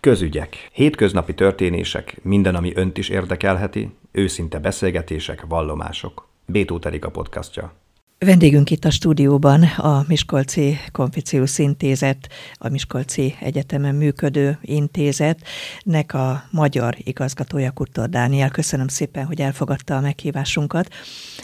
Közügyek. 0.00 0.70
Hétköznapi 0.72 1.34
történések, 1.34 2.16
minden, 2.22 2.54
ami 2.54 2.72
önt 2.74 2.98
is 2.98 3.08
érdekelheti, 3.08 3.90
őszinte 4.12 4.58
beszélgetések, 4.58 5.44
vallomások. 5.48 6.28
Bétó 6.46 6.80
a 7.00 7.08
podcastja. 7.08 7.72
Vendégünk 8.18 8.70
itt 8.70 8.84
a 8.84 8.90
stúdióban 8.90 9.62
a 9.62 10.04
Miskolci 10.08 10.78
Konficiusz 10.92 11.58
Intézet, 11.58 12.28
a 12.54 12.68
Miskolci 12.68 13.34
Egyetemen 13.40 13.94
működő 13.94 14.58
intézetnek 14.62 16.14
a 16.14 16.44
magyar 16.50 16.96
igazgatója 16.98 17.70
Kurtor 17.70 18.08
Dániel. 18.08 18.50
Köszönöm 18.50 18.88
szépen, 18.88 19.26
hogy 19.26 19.40
elfogadta 19.40 19.96
a 19.96 20.00
meghívásunkat. 20.00 20.94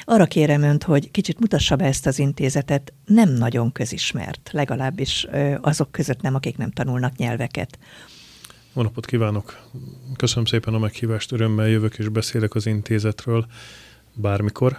Arra 0.04 0.24
kérem 0.24 0.62
önt, 0.62 0.82
hogy 0.82 1.10
kicsit 1.10 1.40
mutassa 1.40 1.76
be 1.76 1.84
ezt 1.84 2.06
az 2.06 2.18
intézetet. 2.18 2.92
Nem 3.04 3.28
nagyon 3.28 3.72
közismert, 3.72 4.48
legalábbis 4.52 5.26
azok 5.60 5.92
között 5.92 6.20
nem, 6.20 6.34
akik 6.34 6.56
nem 6.56 6.70
tanulnak 6.70 7.16
nyelveket. 7.16 7.78
Jó 8.76 8.82
napot 8.82 9.06
kívánok! 9.06 9.58
Köszönöm 10.16 10.44
szépen 10.44 10.74
a 10.74 10.78
meghívást, 10.78 11.32
örömmel 11.32 11.68
jövök 11.68 11.98
és 11.98 12.08
beszélek 12.08 12.54
az 12.54 12.66
intézetről 12.66 13.46
bármikor. 14.14 14.78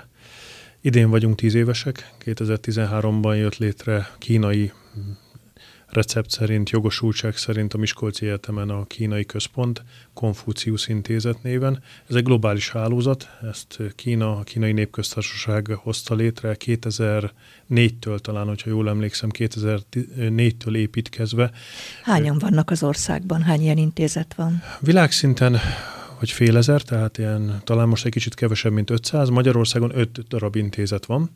Idén 0.81 1.09
vagyunk 1.09 1.35
tíz 1.35 1.53
évesek, 1.53 2.13
2013-ban 2.25 3.37
jött 3.37 3.57
létre 3.57 4.09
kínai 4.17 4.71
recept 5.95 6.29
szerint, 6.29 6.69
jogosultság 6.69 7.37
szerint 7.37 7.73
a 7.73 7.77
Miskolci 7.77 8.25
Egyetemen 8.25 8.69
a 8.69 8.85
kínai 8.85 9.25
központ, 9.25 9.83
Konfucius 10.13 10.87
Intézet 10.87 11.43
néven. 11.43 11.81
Ez 12.09 12.15
egy 12.15 12.23
globális 12.23 12.69
hálózat, 12.69 13.29
ezt 13.41 13.79
Kína, 13.95 14.37
a 14.37 14.43
kínai 14.43 14.71
népköztársaság 14.71 15.67
hozta 15.67 16.15
létre 16.15 16.55
2004-től 16.65 18.19
talán, 18.19 18.47
hogyha 18.47 18.69
jól 18.69 18.89
emlékszem, 18.89 19.29
2004-től 19.37 20.75
építkezve. 20.75 21.51
Hányan 22.03 22.37
vannak 22.37 22.69
az 22.69 22.83
országban? 22.83 23.41
Hány 23.41 23.61
ilyen 23.61 23.77
intézet 23.77 24.33
van? 24.33 24.61
Világszinten 24.79 25.59
hogy 26.15 26.31
fél 26.31 26.57
ezer, 26.57 26.81
tehát 26.81 27.17
ilyen 27.17 27.61
talán 27.63 27.87
most 27.87 28.05
egy 28.05 28.11
kicsit 28.11 28.33
kevesebb, 28.33 28.71
mint 28.71 28.89
500. 28.89 29.29
Magyarországon 29.29 29.91
öt 29.97 30.27
darab 30.27 30.55
intézet 30.55 31.05
van. 31.05 31.29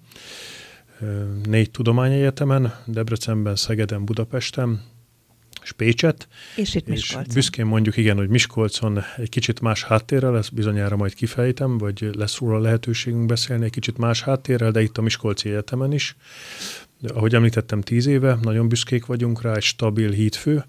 Négy 1.44 1.72
tudományegyetemen, 1.72 2.74
Debrecenben, 2.86 3.56
Szegeden, 3.56 4.06
Budapesten, 4.06 4.82
és 5.64 5.72
Pécset. 5.72 6.28
És 6.56 6.76
itt 6.76 6.88
Miskolcon. 6.88 7.26
És 7.28 7.34
büszkén 7.34 7.66
mondjuk 7.66 7.98
igen, 7.98 8.18
hogy 8.18 8.30
Miskolcon 8.30 9.00
egy 9.18 9.30
kicsit 9.30 9.62
más 9.62 9.84
háttérrel, 9.84 10.38
ezt 10.38 10.54
bizonyára 10.54 10.96
majd 10.96 11.14
kifejtem, 11.14 11.78
vagy 11.78 12.10
lesz 12.14 12.38
róla 12.38 12.60
lehetőségünk 12.60 13.26
beszélni 13.26 13.66
egy 13.66 13.72
kicsit 13.72 13.98
más 13.98 14.22
háttérrel, 14.22 14.72
de 14.72 14.82
itt 14.82 14.98
a 14.98 15.02
Miskolci 15.02 15.50
Egyetemen 15.50 15.94
is. 15.94 16.16
De, 17.00 17.14
ahogy 17.14 17.36
említettem, 17.36 17.82
tíz 17.82 18.06
éve, 18.06 18.38
nagyon 18.42 18.68
büszkék 18.68 19.06
vagyunk 19.06 19.42
rá, 19.42 19.56
egy 19.56 19.64
stabil 19.64 20.12
hídfő, 20.12 20.66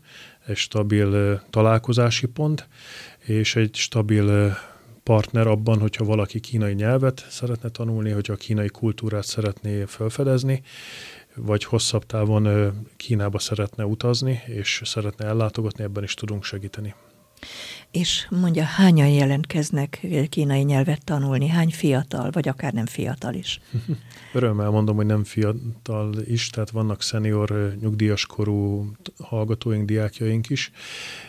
egy 0.47 0.57
stabil 0.57 1.43
találkozási 1.51 2.27
pont, 2.27 2.69
és 3.19 3.57
egy 3.57 3.75
stabil 3.75 4.57
partner 5.03 5.47
abban, 5.47 5.79
hogyha 5.79 6.05
valaki 6.05 6.41
kínai 6.41 6.75
nyelvet 6.75 7.27
szeretne 7.29 7.69
tanulni, 7.69 8.11
hogyha 8.11 8.33
a 8.33 8.37
kínai 8.37 8.69
kultúrát 8.69 9.25
szeretné 9.25 9.85
felfedezni, 9.85 10.63
vagy 11.35 11.65
hosszabb 11.65 12.07
távon 12.07 12.73
Kínába 12.97 13.39
szeretne 13.39 13.85
utazni, 13.85 14.43
és 14.47 14.81
szeretne 14.85 15.27
ellátogatni, 15.27 15.85
ebben 15.85 16.03
is 16.03 16.15
tudunk 16.15 16.45
segíteni. 16.45 16.95
És 17.91 18.27
mondja, 18.31 18.63
hányan 18.63 19.09
jelentkeznek 19.09 20.07
kínai 20.29 20.63
nyelvet 20.63 21.05
tanulni? 21.05 21.49
Hány 21.49 21.71
fiatal, 21.71 22.31
vagy 22.31 22.49
akár 22.49 22.73
nem 22.73 22.87
fiatal 22.87 23.35
is? 23.35 23.61
Örömmel 24.33 24.71
mondom, 24.71 24.97
hogy 24.97 25.07
nem 25.07 25.25
fiatal 25.25 26.15
is, 26.25 26.51
tehát 26.51 26.71
vannak 26.71 27.03
szenior, 27.03 27.75
nyugdíjas 27.81 28.27
korú 28.27 28.91
hallgatóink, 29.19 29.85
diákjaink 29.85 30.49
is. 30.49 30.71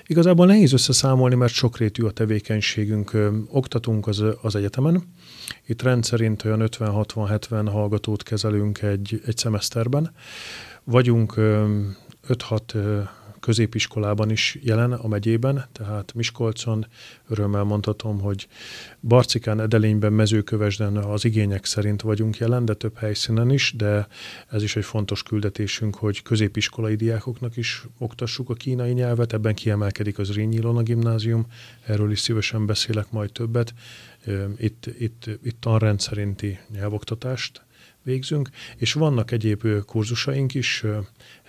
Igazából 0.06 0.46
nehéz 0.46 0.74
összeszámolni, 0.74 1.36
mert 1.36 1.54
sokrétű 1.54 2.04
a 2.04 2.12
tevékenységünk. 2.12 3.18
Oktatunk 3.50 4.08
az, 4.08 4.24
az 4.42 4.56
egyetemen. 4.56 5.04
Itt 5.66 5.82
rendszerint 5.82 6.44
olyan 6.44 6.64
50-60-70 6.66 7.70
hallgatót 7.72 8.24
kezelünk 8.24 8.82
egy, 8.82 9.22
egy 9.26 9.38
szemeszterben. 9.38 10.14
Vagyunk 10.84 11.34
5-6 12.28 13.08
középiskolában 13.42 14.30
is 14.30 14.58
jelen 14.62 14.92
a 14.92 15.08
megyében, 15.08 15.66
tehát 15.72 16.14
Miskolcon 16.14 16.88
örömmel 17.28 17.64
mondhatom, 17.64 18.20
hogy 18.20 18.48
Barcikán, 19.00 19.60
Edelényben, 19.60 20.14
Mezőkövesden 20.14 20.98
az 20.98 21.26
igények 21.26 21.66
szerint 21.66 22.02
vagyunk 22.02 22.38
jelen, 22.38 22.66
de 22.66 22.74
több 22.74 22.98
helyszínen 22.98 23.50
is, 23.50 23.74
de 23.78 24.08
ez 24.50 24.64
is 24.64 24.76
egy 24.76 24.86
fontos 24.86 25.24
küldetésünk, 25.24 25.96
hogy 25.96 26.22
középiskolai 26.22 26.96
diákoknak 26.96 27.58
is 27.58 27.86
oktassuk 27.98 28.50
a 28.50 28.54
kínai 28.54 28.92
nyelvet, 28.92 29.34
ebben 29.34 29.56
kiemelkedik 29.56 30.20
az 30.20 30.34
Rényi 30.34 30.56
Ilona 30.56 30.82
gimnázium, 30.82 31.46
erről 31.86 32.12
is 32.12 32.20
szívesen 32.20 32.66
beszélek 32.66 33.12
majd 33.12 33.32
többet. 33.32 33.74
Itt, 34.58 34.86
itt, 35.00 35.30
itt 35.44 35.62
tanrend 35.62 36.00
szerinti 36.00 36.60
nyelvoktatást 36.74 37.62
végzünk, 38.04 38.50
és 38.78 38.94
vannak 38.94 39.32
egyéb 39.32 39.68
kurzusaink 39.86 40.54
is, 40.54 40.84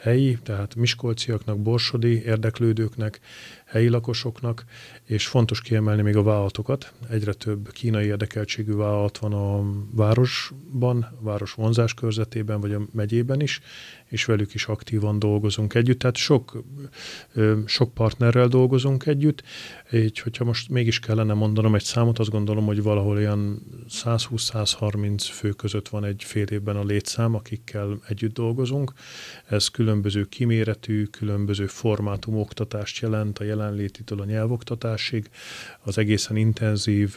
helyi, 0.02 0.38
tehát 0.42 0.74
miskolciaknak, 0.74 1.58
borsodi 1.58 2.22
érdeklődőknek, 2.24 3.20
helyi 3.64 3.88
lakosoknak, 3.88 4.64
és 5.04 5.26
fontos 5.26 5.60
kiemelni 5.60 6.02
még 6.02 6.16
a 6.16 6.22
vállalatokat. 6.22 6.92
Egyre 7.10 7.32
több 7.32 7.72
kínai 7.72 8.06
érdekeltségű 8.06 8.72
vállalat 8.74 9.18
van 9.18 9.32
a 9.32 9.64
városban, 9.90 11.02
a 11.02 11.22
város 11.24 11.52
vonzás 11.52 11.94
körzetében, 11.94 12.60
vagy 12.60 12.72
a 12.72 12.80
megyében 12.92 13.40
is, 13.40 13.60
és 14.12 14.24
velük 14.24 14.54
is 14.54 14.66
aktívan 14.66 15.18
dolgozunk 15.18 15.74
együtt. 15.74 15.98
Tehát 15.98 16.16
sok, 16.16 16.64
sok 17.64 17.94
partnerrel 17.94 18.48
dolgozunk 18.48 19.06
együtt, 19.06 19.42
így 19.92 20.18
hogyha 20.18 20.44
most 20.44 20.68
mégis 20.68 20.98
kellene 20.98 21.32
mondanom 21.32 21.74
egy 21.74 21.84
számot, 21.84 22.18
azt 22.18 22.30
gondolom, 22.30 22.64
hogy 22.64 22.82
valahol 22.82 23.16
olyan 23.16 23.62
120-130 23.88 25.26
fő 25.30 25.50
között 25.50 25.88
van 25.88 26.04
egy 26.04 26.24
fél 26.24 26.46
évben 26.46 26.76
a 26.76 26.84
létszám, 26.84 27.34
akikkel 27.34 28.00
együtt 28.08 28.34
dolgozunk. 28.34 28.92
Ez 29.46 29.68
különböző 29.68 30.24
kiméretű, 30.24 31.04
különböző 31.04 31.66
formátum 31.66 32.38
oktatást 32.38 33.02
jelent, 33.02 33.38
a 33.38 33.44
jelenlétitől 33.44 34.20
a 34.20 34.24
nyelvoktatásig, 34.24 35.30
az 35.80 35.98
egészen 35.98 36.36
intenzív, 36.36 37.16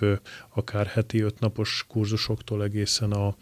akár 0.49 0.85
heti 0.85 1.21
ötnapos 1.21 1.85
kurzusoktól 1.87 2.63
egészen 2.63 3.11
a, 3.11 3.35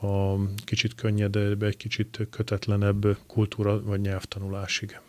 a 0.00 0.34
kicsit 0.64 0.94
könnyedebb, 0.94 1.62
egy 1.62 1.76
kicsit 1.76 2.26
kötetlenebb 2.30 3.16
kultúra 3.26 3.82
vagy 3.82 4.00
nyelvtanulásig. 4.00 5.00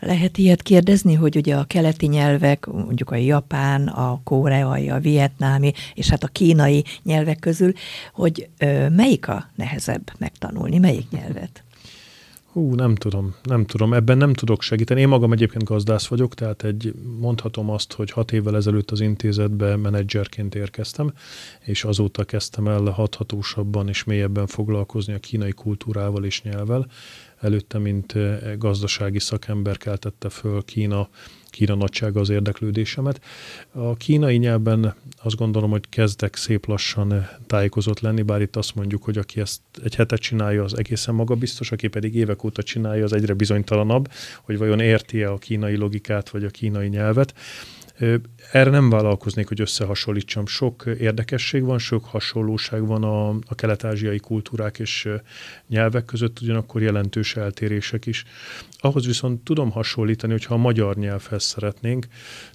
Lehet 0.00 0.38
ilyet 0.38 0.62
kérdezni, 0.62 1.14
hogy 1.14 1.36
ugye 1.36 1.56
a 1.56 1.64
keleti 1.64 2.06
nyelvek, 2.06 2.66
mondjuk 2.66 3.10
a 3.10 3.16
japán, 3.16 3.88
a 3.88 4.20
koreai, 4.24 4.90
a 4.90 4.98
vietnámi, 4.98 5.72
és 5.94 6.08
hát 6.08 6.22
a 6.24 6.28
kínai 6.28 6.84
nyelvek 7.02 7.38
közül, 7.38 7.72
hogy 8.12 8.48
melyik 8.90 9.28
a 9.28 9.50
nehezebb 9.54 10.10
megtanulni, 10.18 10.78
melyik 10.78 11.10
nyelvet? 11.10 11.62
Hú, 12.54 12.74
nem 12.74 12.94
tudom, 12.94 13.34
nem 13.42 13.64
tudom, 13.64 13.94
ebben 13.94 14.16
nem 14.16 14.32
tudok 14.32 14.62
segíteni. 14.62 15.00
Én 15.00 15.08
magam 15.08 15.32
egyébként 15.32 15.64
gazdász 15.64 16.06
vagyok, 16.06 16.34
tehát 16.34 16.64
egy, 16.64 16.94
mondhatom 17.18 17.70
azt, 17.70 17.92
hogy 17.92 18.10
hat 18.10 18.32
évvel 18.32 18.56
ezelőtt 18.56 18.90
az 18.90 19.00
intézetbe 19.00 19.76
menedzserként 19.76 20.54
érkeztem, 20.54 21.12
és 21.60 21.84
azóta 21.84 22.24
kezdtem 22.24 22.68
el 22.68 22.82
hathatósabban 22.82 23.88
és 23.88 24.04
mélyebben 24.04 24.46
foglalkozni 24.46 25.12
a 25.12 25.18
kínai 25.18 25.52
kultúrával 25.52 26.24
és 26.24 26.42
nyelvvel. 26.42 26.86
Előtte, 27.40 27.78
mint 27.78 28.12
eh, 28.12 28.38
gazdasági 28.58 29.18
szakember 29.18 29.76
keltette 29.76 30.28
föl 30.28 30.64
Kína 30.64 31.08
Kína 31.54 31.74
nagysága 31.74 32.20
az 32.20 32.28
érdeklődésemet. 32.28 33.20
A 33.72 33.96
kínai 33.96 34.36
nyelven 34.36 34.94
azt 35.22 35.36
gondolom, 35.36 35.70
hogy 35.70 35.88
kezdek 35.88 36.36
szép 36.36 36.66
lassan 36.66 37.28
tájékozott 37.46 38.00
lenni, 38.00 38.22
bár 38.22 38.40
itt 38.40 38.56
azt 38.56 38.74
mondjuk, 38.74 39.02
hogy 39.04 39.18
aki 39.18 39.40
ezt 39.40 39.60
egy 39.84 39.94
hetet 39.94 40.20
csinálja, 40.20 40.64
az 40.64 40.78
egészen 40.78 41.14
magabiztos, 41.14 41.72
aki 41.72 41.88
pedig 41.88 42.14
évek 42.14 42.44
óta 42.44 42.62
csinálja, 42.62 43.04
az 43.04 43.12
egyre 43.12 43.34
bizonytalanabb, 43.34 44.10
hogy 44.42 44.58
vajon 44.58 44.80
érti-e 44.80 45.30
a 45.30 45.38
kínai 45.38 45.76
logikát 45.76 46.30
vagy 46.30 46.44
a 46.44 46.50
kínai 46.50 46.88
nyelvet. 46.88 47.34
Erre 48.52 48.70
nem 48.70 48.90
vállalkoznék, 48.90 49.48
hogy 49.48 49.60
összehasonlítsam. 49.60 50.46
Sok 50.46 50.84
érdekesség 50.98 51.62
van, 51.62 51.78
sok 51.78 52.04
hasonlóság 52.04 52.86
van 52.86 53.02
a, 53.02 53.28
a 53.28 53.54
kelet-ázsiai 53.54 54.18
kultúrák 54.18 54.78
és 54.78 55.08
nyelvek 55.68 56.04
között, 56.04 56.40
ugyanakkor 56.40 56.82
jelentős 56.82 57.36
eltérések 57.36 58.06
is. 58.06 58.24
Ahhoz 58.78 59.06
viszont 59.06 59.44
tudom 59.44 59.70
hasonlítani, 59.70 60.32
hogyha 60.32 60.54
a 60.54 60.58
magyar 60.58 60.96
nyelvhez 60.96 61.42
szeretnénk, 61.42 62.06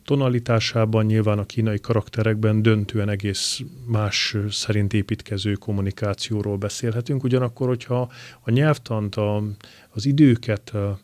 tonalitásában 0.04 1.06
nyilván 1.06 1.40
a 1.40 1.46
kínai 1.46 1.80
karakterekben 1.80 2.62
döntően 2.62 3.10
egész 3.10 3.62
más 3.86 4.36
szerint 4.50 4.94
építkező 4.94 5.54
kommunikációról 5.54 6.58
beszélhetünk, 6.58 7.24
ugyanakkor, 7.24 7.68
hogyha 7.68 8.12
a 8.42 8.52
nyelvtant, 8.52 9.16
a, 9.16 9.44
az 9.90 10.06
időket, 10.06 10.70
a 10.70 11.00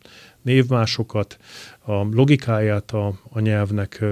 névmásokat, 0.45 1.37
a 1.85 1.93
logikáját 1.93 2.91
a, 2.91 3.19
a 3.29 3.39
nyelvnek 3.39 4.03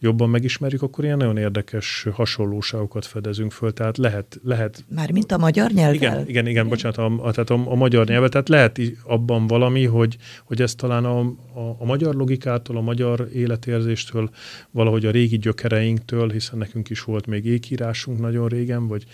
jobban 0.00 0.30
megismerjük, 0.30 0.82
akkor 0.82 1.04
ilyen 1.04 1.16
nagyon 1.16 1.36
érdekes 1.36 2.06
hasonlóságokat 2.12 3.06
fedezünk 3.06 3.52
föl. 3.52 3.72
Tehát 3.72 3.96
lehet... 3.96 4.40
lehet 4.44 4.84
Mármint 4.94 5.32
a 5.32 5.38
magyar 5.38 5.70
nyelvvel? 5.70 5.94
Igen, 5.94 6.28
igen, 6.28 6.46
igen, 6.46 6.68
bocsánat, 6.68 6.98
a, 6.98 7.04
a, 7.04 7.30
tehát 7.32 7.50
a, 7.50 7.70
a 7.70 7.74
magyar 7.74 8.06
nyelvet. 8.06 8.30
Tehát 8.30 8.48
lehet 8.48 8.80
abban 9.04 9.46
valami, 9.46 9.86
hogy, 9.86 10.16
hogy 10.44 10.62
ez 10.62 10.74
talán 10.74 11.04
a, 11.04 11.18
a, 11.18 11.76
a 11.78 11.84
magyar 11.84 12.14
logikától, 12.14 12.76
a 12.76 12.80
magyar 12.80 13.28
életérzéstől, 13.34 14.30
valahogy 14.70 15.06
a 15.06 15.10
régi 15.10 15.38
gyökereinktől, 15.38 16.30
hiszen 16.30 16.58
nekünk 16.58 16.90
is 16.90 17.02
volt 17.02 17.26
még 17.26 17.44
ékírásunk 17.44 18.20
nagyon 18.20 18.48
régen, 18.48 18.86
vagy 18.86 19.04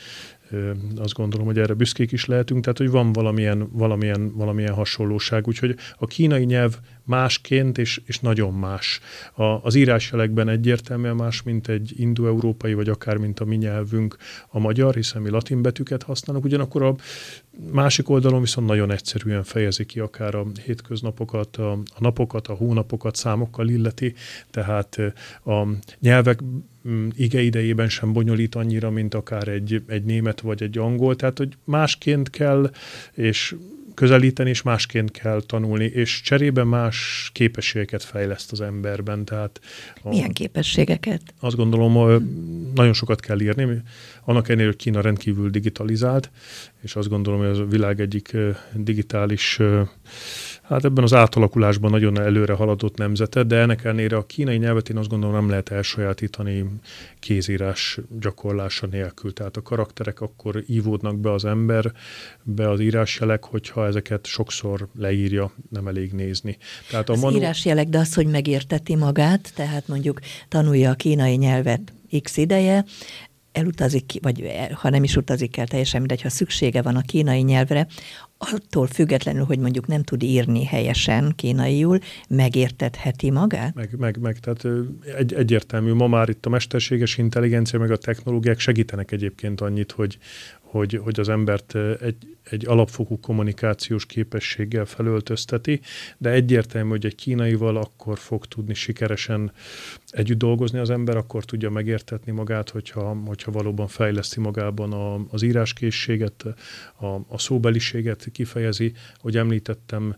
azt 0.96 1.14
gondolom, 1.14 1.46
hogy 1.46 1.58
erre 1.58 1.74
büszkék 1.74 2.12
is 2.12 2.24
lehetünk, 2.24 2.62
tehát 2.62 2.78
hogy 2.78 2.90
van 2.90 3.12
valamilyen, 3.12 3.68
valamilyen, 3.72 4.32
valamilyen 4.34 4.74
hasonlóság, 4.74 5.46
úgyhogy 5.46 5.76
a 5.96 6.06
kínai 6.06 6.44
nyelv 6.44 6.78
másként 7.06 7.78
és, 7.78 8.00
és 8.06 8.18
nagyon 8.18 8.52
más. 8.52 9.00
A, 9.32 9.42
az 9.42 9.74
írásjelekben 9.74 10.48
egyértelműen 10.48 11.16
más, 11.16 11.42
mint 11.42 11.68
egy 11.68 11.92
indoeurópai, 11.96 12.74
vagy 12.74 12.88
akár 12.88 13.16
mint 13.16 13.40
a 13.40 13.44
mi 13.44 13.56
nyelvünk 13.56 14.16
a 14.48 14.58
magyar, 14.58 14.94
hiszen 14.94 15.22
mi 15.22 15.30
latin 15.30 15.62
betűket 15.62 16.02
használunk, 16.02 16.44
ugyanakkor 16.44 16.82
a 16.82 16.96
másik 17.72 18.08
oldalon 18.08 18.40
viszont 18.40 18.66
nagyon 18.66 18.90
egyszerűen 18.90 19.42
fejezi 19.42 19.86
ki 19.86 20.00
akár 20.00 20.34
a 20.34 20.46
hétköznapokat, 20.64 21.56
a, 21.56 21.72
a 21.72 21.98
napokat, 21.98 22.46
a 22.46 22.54
hónapokat 22.54 23.16
számokkal 23.16 23.68
illeti, 23.68 24.14
tehát 24.50 24.98
a 25.44 25.66
nyelvek 26.00 26.40
mm, 26.88 27.08
ige 27.14 27.40
idejében 27.40 27.88
sem 27.88 28.12
bonyolít 28.12 28.54
annyira, 28.54 28.90
mint 28.90 29.14
akár 29.14 29.48
egy, 29.48 29.82
egy 29.86 30.04
német 30.04 30.40
vagy 30.40 30.62
egy 30.62 30.78
angol, 30.78 31.16
tehát 31.16 31.38
hogy 31.38 31.56
másként 31.64 32.30
kell, 32.30 32.70
és 33.12 33.54
közelíteni, 33.96 34.50
és 34.50 34.62
másként 34.62 35.10
kell 35.10 35.42
tanulni, 35.46 35.84
és 35.84 36.20
cserébe 36.20 36.64
más 36.64 37.30
képességeket 37.32 38.02
fejleszt 38.02 38.52
az 38.52 38.60
emberben. 38.60 39.24
Tehát 39.24 39.60
a, 40.02 40.08
Milyen 40.08 40.32
képességeket? 40.32 41.22
Azt 41.40 41.56
gondolom, 41.56 42.22
nagyon 42.74 42.92
sokat 42.92 43.20
kell 43.20 43.40
írni. 43.40 43.82
Annak 44.24 44.48
ennél, 44.48 44.66
hogy 44.66 44.76
Kína 44.76 45.00
rendkívül 45.00 45.50
digitalizált, 45.50 46.30
és 46.82 46.96
azt 46.96 47.08
gondolom, 47.08 47.40
hogy 47.40 47.48
ez 47.48 47.58
a 47.58 47.66
világ 47.66 48.00
egyik 48.00 48.36
digitális 48.74 49.60
hát 50.68 50.84
ebben 50.84 51.04
az 51.04 51.14
átalakulásban 51.14 51.90
nagyon 51.90 52.20
előre 52.20 52.52
haladott 52.52 52.96
nemzete, 52.96 53.42
de 53.42 53.56
ennek 53.56 53.84
ellenére 53.84 54.16
a 54.16 54.26
kínai 54.26 54.56
nyelvet 54.56 54.88
én 54.88 54.96
azt 54.96 55.08
gondolom 55.08 55.34
nem 55.34 55.48
lehet 55.48 55.70
elsajátítani 55.70 56.64
kézírás 57.18 57.98
gyakorlása 58.20 58.86
nélkül. 58.86 59.32
Tehát 59.32 59.56
a 59.56 59.62
karakterek 59.62 60.20
akkor 60.20 60.62
ívódnak 60.66 61.18
be 61.18 61.32
az 61.32 61.44
ember, 61.44 61.92
be 62.42 62.70
az 62.70 62.80
írásjelek, 62.80 63.44
hogyha 63.44 63.86
ezeket 63.86 64.26
sokszor 64.26 64.88
leírja, 64.98 65.52
nem 65.70 65.86
elég 65.86 66.12
nézni. 66.12 66.56
Tehát 66.90 67.08
a 67.08 67.12
az 67.12 67.20
manu... 67.20 67.36
írásjelek, 67.36 67.88
de 67.88 67.98
az, 67.98 68.14
hogy 68.14 68.26
megérteti 68.26 68.96
magát, 68.96 69.52
tehát 69.54 69.88
mondjuk 69.88 70.20
tanulja 70.48 70.90
a 70.90 70.94
kínai 70.94 71.34
nyelvet 71.34 71.92
x 72.22 72.36
ideje, 72.36 72.84
elutazik, 73.56 74.12
vagy 74.22 74.50
ha 74.72 74.90
nem 74.90 75.04
is 75.04 75.16
utazik 75.16 75.56
el 75.56 75.66
teljesen 75.66 76.00
mindegy, 76.00 76.22
ha 76.22 76.28
szüksége 76.28 76.82
van 76.82 76.96
a 76.96 77.00
kínai 77.00 77.40
nyelvre, 77.40 77.86
attól 78.38 78.86
függetlenül, 78.86 79.44
hogy 79.44 79.58
mondjuk 79.58 79.86
nem 79.86 80.02
tud 80.02 80.22
írni 80.22 80.64
helyesen 80.64 81.32
kínaiul, 81.36 81.98
megértetheti 82.28 83.30
magát? 83.30 83.74
Meg, 83.74 83.90
meg, 83.98 84.18
meg 84.20 84.38
tehát 84.38 84.66
egy, 85.18 85.34
egyértelmű, 85.34 85.92
ma 85.92 86.06
már 86.06 86.28
itt 86.28 86.46
a 86.46 86.48
mesterséges 86.48 87.18
intelligencia, 87.18 87.78
meg 87.78 87.90
a 87.90 87.96
technológiák 87.96 88.58
segítenek 88.58 89.12
egyébként 89.12 89.60
annyit, 89.60 89.92
hogy, 89.92 90.18
hogy, 90.66 91.00
hogy 91.02 91.20
az 91.20 91.28
embert 91.28 91.74
egy, 92.00 92.36
egy 92.50 92.66
alapfokú 92.66 93.20
kommunikációs 93.20 94.06
képességgel 94.06 94.84
felöltözteti, 94.84 95.80
de 96.18 96.30
egyértelmű, 96.30 96.88
hogy 96.88 97.06
egy 97.06 97.14
kínaival 97.14 97.76
akkor 97.76 98.18
fog 98.18 98.46
tudni 98.46 98.74
sikeresen 98.74 99.52
együtt 100.06 100.38
dolgozni 100.38 100.78
az 100.78 100.90
ember, 100.90 101.16
akkor 101.16 101.44
tudja 101.44 101.70
megértetni 101.70 102.32
magát, 102.32 102.70
hogyha, 102.70 103.16
hogyha 103.26 103.50
valóban 103.50 103.86
fejleszti 103.86 104.40
magában 104.40 104.92
a, 104.92 105.20
az 105.30 105.42
íráskészséget, 105.42 106.44
a, 107.00 107.06
a 107.06 107.38
szóbeliséget 107.38 108.28
kifejezi. 108.32 108.92
Hogy 109.18 109.36
említettem, 109.36 110.16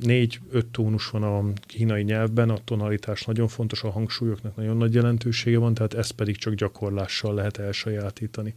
négy-öt 0.00 0.66
tónus 0.66 1.10
van 1.10 1.22
a 1.22 1.52
kínai 1.66 2.02
nyelvben, 2.02 2.50
a 2.50 2.58
tonalitás 2.64 3.24
nagyon 3.24 3.48
fontos, 3.48 3.82
a 3.82 3.90
hangsúlyoknak 3.90 4.56
nagyon 4.56 4.76
nagy 4.76 4.94
jelentősége 4.94 5.58
van, 5.58 5.74
tehát 5.74 5.94
ezt 5.94 6.12
pedig 6.12 6.36
csak 6.36 6.54
gyakorlással 6.54 7.34
lehet 7.34 7.58
elsajátítani 7.58 8.54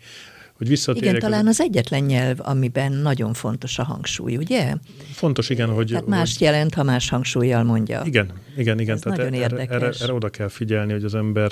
hogy 0.59 0.67
visszatérjek. 0.67 1.15
Igen, 1.15 1.29
talán 1.29 1.47
az 1.47 1.61
egyetlen 1.61 2.03
nyelv, 2.03 2.37
amiben 2.41 2.91
nagyon 2.91 3.33
fontos 3.33 3.79
a 3.79 3.83
hangsúly, 3.83 4.37
ugye? 4.37 4.75
Fontos, 5.11 5.49
igen, 5.49 5.69
hogy... 5.69 5.87
Tehát 5.87 6.07
más 6.07 6.31
hogy... 6.33 6.41
jelent, 6.41 6.73
ha 6.73 6.83
más 6.83 7.09
hangsúlyjal 7.09 7.63
mondja. 7.63 8.01
Igen, 8.05 8.31
igen, 8.57 8.79
igen. 8.79 8.95
Ez 8.95 9.01
Tehát 9.01 9.17
nagyon 9.17 9.33
erre, 9.33 9.43
érdekes. 9.43 9.75
Erre, 9.75 9.91
erre 10.01 10.13
oda 10.13 10.29
kell 10.29 10.47
figyelni, 10.47 10.91
hogy 10.91 11.03
az 11.03 11.15
ember 11.15 11.51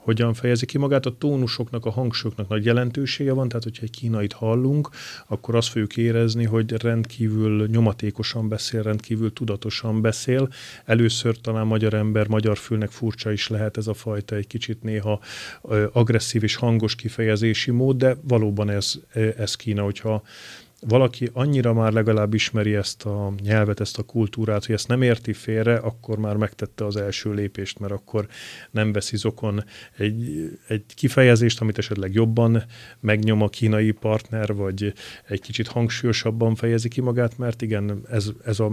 hogyan 0.00 0.34
fejezi 0.34 0.66
ki 0.66 0.78
magát. 0.78 1.06
A 1.06 1.16
tónusoknak, 1.18 1.86
a 1.86 1.90
hangsúlyoknak 1.90 2.48
nagy 2.48 2.64
jelentősége 2.64 3.32
van, 3.32 3.48
tehát 3.48 3.62
hogyha 3.64 3.82
egy 3.82 3.90
kínait 3.90 4.32
hallunk, 4.32 4.88
akkor 5.26 5.54
azt 5.54 5.68
fogjuk 5.68 5.96
érezni, 5.96 6.44
hogy 6.44 6.72
rendkívül 6.82 7.66
nyomatékosan 7.66 8.48
beszél, 8.48 8.82
rendkívül 8.82 9.32
tudatosan 9.32 10.00
beszél. 10.00 10.48
Először 10.84 11.40
talán 11.40 11.66
magyar 11.66 11.94
ember, 11.94 12.28
magyar 12.28 12.58
fülnek 12.58 12.90
furcsa 12.90 13.32
is 13.32 13.48
lehet 13.48 13.76
ez 13.76 13.86
a 13.86 13.94
fajta 13.94 14.36
egy 14.36 14.46
kicsit 14.46 14.82
néha 14.82 15.20
agresszív 15.92 16.42
és 16.42 16.54
hangos 16.54 16.94
kifejezési 16.94 17.70
mód, 17.70 17.96
de 17.96 18.16
valóban 18.22 18.70
ez, 18.70 18.92
ez 19.36 19.54
Kína, 19.54 19.82
hogyha 19.82 20.22
valaki 20.80 21.30
annyira 21.32 21.72
már 21.72 21.92
legalább 21.92 22.34
ismeri 22.34 22.74
ezt 22.74 23.04
a 23.04 23.32
nyelvet, 23.42 23.80
ezt 23.80 23.98
a 23.98 24.02
kultúrát, 24.02 24.66
hogy 24.66 24.74
ezt 24.74 24.88
nem 24.88 25.02
érti 25.02 25.32
félre, 25.32 25.76
akkor 25.76 26.18
már 26.18 26.36
megtette 26.36 26.84
az 26.84 26.96
első 26.96 27.32
lépést, 27.32 27.78
mert 27.78 27.92
akkor 27.92 28.26
nem 28.70 28.92
veszi 28.92 29.16
zokon 29.16 29.64
egy, 29.96 30.50
egy 30.68 30.84
kifejezést, 30.94 31.60
amit 31.60 31.78
esetleg 31.78 32.12
jobban 32.12 32.64
megnyom 33.00 33.42
a 33.42 33.48
kínai 33.48 33.90
partner, 33.90 34.54
vagy 34.54 34.92
egy 35.28 35.40
kicsit 35.40 35.66
hangsúlyosabban 35.66 36.54
fejezi 36.54 36.88
ki 36.88 37.00
magát, 37.00 37.38
mert 37.38 37.62
igen, 37.62 38.00
ez, 38.10 38.30
ez 38.44 38.60
a, 38.60 38.70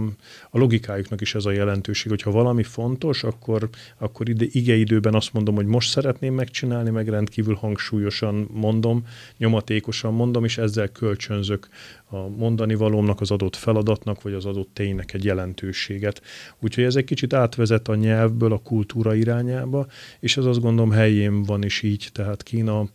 a 0.50 0.58
logikájuknak 0.58 1.20
is 1.20 1.34
ez 1.34 1.44
a 1.44 1.50
jelentőség, 1.50 2.10
hogyha 2.10 2.30
valami 2.30 2.62
fontos, 2.62 3.24
akkor, 3.24 3.68
akkor 3.98 4.28
ide, 4.28 4.44
igeidőben 4.50 5.14
azt 5.14 5.32
mondom, 5.32 5.54
hogy 5.54 5.66
most 5.66 5.90
szeretném 5.90 6.34
megcsinálni, 6.34 6.90
meg 6.90 7.08
rendkívül 7.08 7.54
hangsúlyosan 7.54 8.48
mondom, 8.52 9.06
nyomatékosan 9.36 10.14
mondom, 10.14 10.44
és 10.44 10.58
ezzel 10.58 10.88
kölcsönzök 10.88 11.68
a 12.10 12.28
mondani 12.28 12.74
valómnak, 12.74 13.20
az 13.20 13.30
adott 13.30 13.56
feladatnak, 13.56 14.22
vagy 14.22 14.32
az 14.32 14.44
adott 14.44 14.70
ténynek 14.72 15.14
egy 15.14 15.24
jelentőséget. 15.24 16.22
Úgyhogy 16.60 16.84
ez 16.84 16.96
egy 16.96 17.04
kicsit 17.04 17.32
átvezet 17.32 17.88
a 17.88 17.94
nyelvből 17.94 18.52
a 18.52 18.58
kultúra 18.58 19.14
irányába, 19.14 19.86
és 20.20 20.36
ez 20.36 20.44
azt 20.44 20.60
gondolom 20.60 20.90
helyén 20.90 21.42
van 21.42 21.64
is 21.64 21.82
így, 21.82 22.08
tehát 22.12 22.42
Kína 22.42 22.88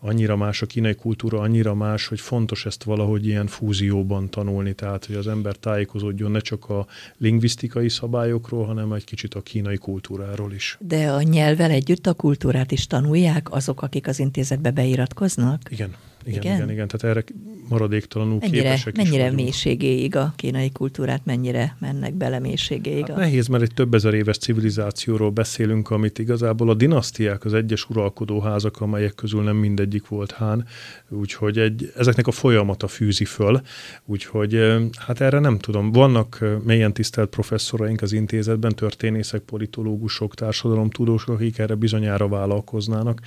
annyira 0.00 0.36
más 0.36 0.62
a 0.62 0.66
kínai 0.66 0.94
kultúra, 0.94 1.40
annyira 1.40 1.74
más, 1.74 2.06
hogy 2.06 2.20
fontos 2.20 2.66
ezt 2.66 2.82
valahogy 2.82 3.26
ilyen 3.26 3.46
fúzióban 3.46 4.30
tanulni, 4.30 4.72
tehát 4.72 5.04
hogy 5.04 5.16
az 5.16 5.26
ember 5.26 5.56
tájékozódjon 5.56 6.30
ne 6.30 6.38
csak 6.38 6.68
a 6.68 6.86
lingvisztikai 7.16 7.88
szabályokról, 7.88 8.64
hanem 8.64 8.92
egy 8.92 9.04
kicsit 9.04 9.34
a 9.34 9.40
kínai 9.40 9.76
kultúráról 9.76 10.52
is. 10.52 10.76
De 10.80 11.10
a 11.10 11.22
nyelvvel 11.22 11.70
együtt 11.70 12.06
a 12.06 12.14
kultúrát 12.14 12.72
is 12.72 12.86
tanulják 12.86 13.52
azok, 13.52 13.82
akik 13.82 14.06
az 14.06 14.18
intézetbe 14.18 14.70
beiratkoznak? 14.70 15.60
Igen. 15.70 15.94
Igen, 16.28 16.42
igen, 16.42 16.54
igen, 16.54 16.70
igen. 16.70 16.88
Tehát 16.88 17.16
erre 17.16 17.24
maradéktalanul 17.68 18.38
mennyire, 18.40 18.62
képesek 18.62 18.96
Mennyire 18.96 19.26
is 19.26 19.34
mélységéig 19.34 20.16
a 20.16 20.32
kínai 20.36 20.70
kultúrát, 20.70 21.24
mennyire 21.24 21.76
mennek 21.78 22.14
bele 22.14 22.38
mélységéig? 22.38 23.06
Hát 23.06 23.16
a... 23.16 23.20
Nehéz, 23.20 23.46
mert 23.46 23.62
egy 23.62 23.74
több 23.74 23.94
ezer 23.94 24.14
éves 24.14 24.38
civilizációról 24.38 25.30
beszélünk, 25.30 25.90
amit 25.90 26.18
igazából 26.18 26.70
a 26.70 26.74
dinasztiák, 26.74 27.44
az 27.44 27.54
egyes 27.54 27.88
uralkodóházak, 27.88 28.80
amelyek 28.80 29.14
közül 29.14 29.42
nem 29.42 29.56
mindegyik 29.56 30.08
volt 30.08 30.30
hán, 30.30 30.66
úgyhogy 31.08 31.58
egy, 31.58 31.92
ezeknek 31.96 32.26
a 32.26 32.30
folyamata 32.30 32.86
fűzi 32.86 33.24
föl, 33.24 33.60
úgyhogy 34.04 34.76
hát 34.98 35.20
erre 35.20 35.38
nem 35.38 35.58
tudom. 35.58 35.92
Vannak 35.92 36.44
mélyen 36.64 36.92
tisztelt 36.92 37.28
professzoraink 37.28 38.02
az 38.02 38.12
intézetben, 38.12 38.74
történészek, 38.74 39.40
politológusok, 39.40 40.34
társadalomtudósok, 40.34 41.34
akik 41.34 41.58
erre 41.58 41.74
bizonyára 41.74 42.28
vállalkoznának. 42.28 43.20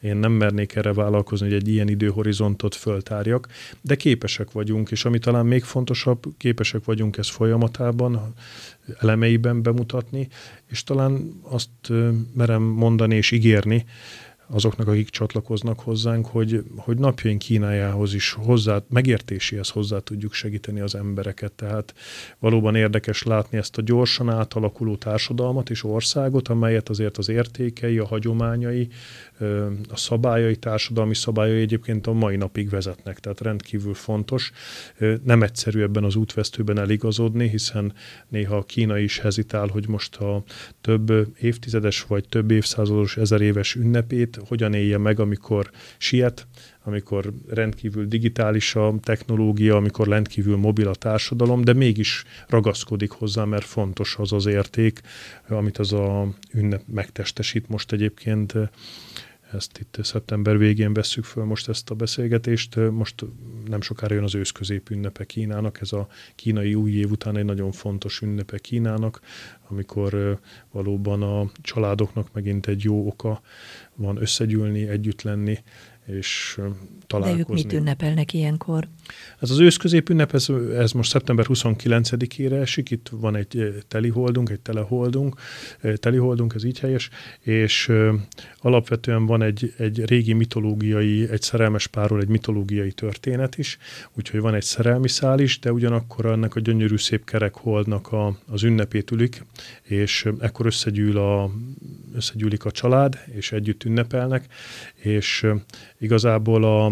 Én 0.00 0.16
nem 0.16 0.32
mernék 0.32 0.74
erre 0.74 0.92
vállalkozni, 0.92 1.46
hogy 1.46 1.56
egy 1.56 1.68
ilyen 1.68 1.88
időhorizontot 2.48 2.74
föltárjak, 2.74 3.48
de 3.80 3.96
képesek 3.96 4.52
vagyunk, 4.52 4.90
és 4.90 5.04
ami 5.04 5.18
talán 5.18 5.46
még 5.46 5.62
fontosabb, 5.64 6.22
képesek 6.36 6.84
vagyunk 6.84 7.16
ezt 7.16 7.30
folyamatában, 7.30 8.34
elemeiben 9.00 9.62
bemutatni, 9.62 10.28
és 10.66 10.84
talán 10.84 11.40
azt 11.42 11.92
merem 12.34 12.62
mondani 12.62 13.16
és 13.16 13.30
ígérni, 13.30 13.84
azoknak, 14.50 14.88
akik 14.88 15.08
csatlakoznak 15.08 15.80
hozzánk, 15.80 16.26
hogy, 16.26 16.64
hogy 16.76 16.98
napjaink 16.98 17.38
Kínájához 17.38 18.14
is 18.14 18.32
hozzá, 18.32 18.82
megértéséhez 18.88 19.68
hozzá 19.68 19.98
tudjuk 19.98 20.32
segíteni 20.32 20.80
az 20.80 20.94
embereket. 20.94 21.52
Tehát 21.52 21.94
valóban 22.38 22.74
érdekes 22.74 23.22
látni 23.22 23.58
ezt 23.58 23.78
a 23.78 23.82
gyorsan 23.82 24.30
átalakuló 24.30 24.96
társadalmat 24.96 25.70
és 25.70 25.84
országot, 25.84 26.48
amelyet 26.48 26.88
azért 26.88 27.18
az 27.18 27.28
értékei, 27.28 27.98
a 27.98 28.06
hagyományai, 28.06 28.88
a 29.88 29.96
szabályai, 29.96 30.56
társadalmi 30.56 31.14
szabályai 31.14 31.60
egyébként 31.60 32.06
a 32.06 32.12
mai 32.12 32.36
napig 32.36 32.70
vezetnek, 32.70 33.18
tehát 33.18 33.40
rendkívül 33.40 33.94
fontos. 33.94 34.52
Nem 35.24 35.42
egyszerű 35.42 35.82
ebben 35.82 36.04
az 36.04 36.14
útvesztőben 36.14 36.78
eligazodni, 36.78 37.48
hiszen 37.48 37.92
néha 38.28 38.62
Kína 38.62 38.98
is 38.98 39.18
hezitál, 39.18 39.66
hogy 39.66 39.88
most 39.88 40.16
a 40.16 40.42
több 40.80 41.12
évtizedes 41.40 42.02
vagy 42.02 42.28
több 42.28 42.50
évszázados 42.50 43.16
ezer 43.16 43.40
éves 43.40 43.74
ünnepét 43.74 44.40
hogyan 44.48 44.74
élje 44.74 44.98
meg, 44.98 45.20
amikor 45.20 45.70
siet, 45.98 46.46
amikor 46.88 47.32
rendkívül 47.48 48.06
digitális 48.06 48.74
a 48.74 48.94
technológia, 49.02 49.76
amikor 49.76 50.06
rendkívül 50.06 50.56
mobil 50.56 50.88
a 50.88 50.94
társadalom, 50.94 51.64
de 51.64 51.72
mégis 51.72 52.24
ragaszkodik 52.46 53.10
hozzá, 53.10 53.44
mert 53.44 53.64
fontos 53.64 54.16
az 54.18 54.32
az 54.32 54.46
érték, 54.46 55.00
amit 55.48 55.78
az 55.78 55.92
a 55.92 56.28
ünnep 56.52 56.82
megtestesít 56.86 57.68
most 57.68 57.92
egyébként 57.92 58.54
ezt 59.52 59.78
itt 59.78 59.98
szeptember 60.02 60.58
végén 60.58 60.92
vesszük 60.92 61.24
föl 61.24 61.44
most 61.44 61.68
ezt 61.68 61.90
a 61.90 61.94
beszélgetést. 61.94 62.76
Most 62.76 63.24
nem 63.66 63.80
sokára 63.80 64.14
jön 64.14 64.24
az 64.24 64.34
őszközép 64.34 64.90
ünnepe 64.90 65.24
Kínának, 65.24 65.80
ez 65.80 65.92
a 65.92 66.08
kínai 66.34 66.74
új 66.74 66.92
év 66.92 67.10
után 67.10 67.36
egy 67.36 67.44
nagyon 67.44 67.72
fontos 67.72 68.20
ünnepe 68.20 68.58
Kínának, 68.58 69.20
amikor 69.68 70.38
valóban 70.70 71.22
a 71.22 71.50
családoknak 71.60 72.32
megint 72.32 72.66
egy 72.66 72.82
jó 72.82 73.06
oka 73.06 73.40
van 73.94 74.20
összegyűlni, 74.20 74.88
együtt 74.88 75.22
lenni, 75.22 75.58
és 76.08 76.60
találkozni. 77.06 77.42
De 77.42 77.50
ők 77.50 77.62
mit 77.64 77.72
ünnepelnek 77.72 78.32
ilyenkor? 78.32 78.88
Ez 79.38 79.50
az 79.50 79.58
őszközép 79.58 80.08
ünnep, 80.08 80.34
ez, 80.34 80.46
ez 80.76 80.92
most 80.92 81.10
szeptember 81.10 81.46
29-ére 81.48 82.60
esik, 82.60 82.90
itt 82.90 83.08
van 83.12 83.36
egy 83.36 83.82
teliholdunk, 83.88 84.50
egy 84.50 84.60
teleholdunk, 84.60 85.40
teliholdunk, 85.94 86.54
ez 86.54 86.64
így 86.64 86.78
helyes, 86.78 87.10
és 87.40 87.92
alapvetően 88.58 89.26
van 89.26 89.42
egy, 89.42 89.74
egy 89.76 90.04
régi 90.04 90.32
mitológiai, 90.32 91.28
egy 91.30 91.42
szerelmes 91.42 91.86
párról 91.86 92.20
egy 92.20 92.28
mitológiai 92.28 92.92
történet 92.92 93.58
is, 93.58 93.78
úgyhogy 94.16 94.40
van 94.40 94.54
egy 94.54 94.62
szerelmi 94.62 95.08
szál 95.08 95.38
is, 95.38 95.58
de 95.58 95.72
ugyanakkor 95.72 96.26
ennek 96.26 96.54
a 96.54 96.60
gyönyörű 96.60 96.96
szép 96.96 97.24
kerek 97.24 97.54
holdnak 97.54 98.12
a, 98.12 98.38
az 98.46 98.62
ünnepét 98.62 99.10
ülik, 99.10 99.44
és 99.82 100.28
ekkor 100.38 100.66
összegyűl 100.66 101.18
a, 101.18 101.50
összegyűlik 102.14 102.64
a 102.64 102.70
család, 102.70 103.18
és 103.26 103.52
együtt 103.52 103.84
ünnepelnek, 103.84 104.46
és 104.98 105.46
igazából 105.98 106.64
a, 106.64 106.86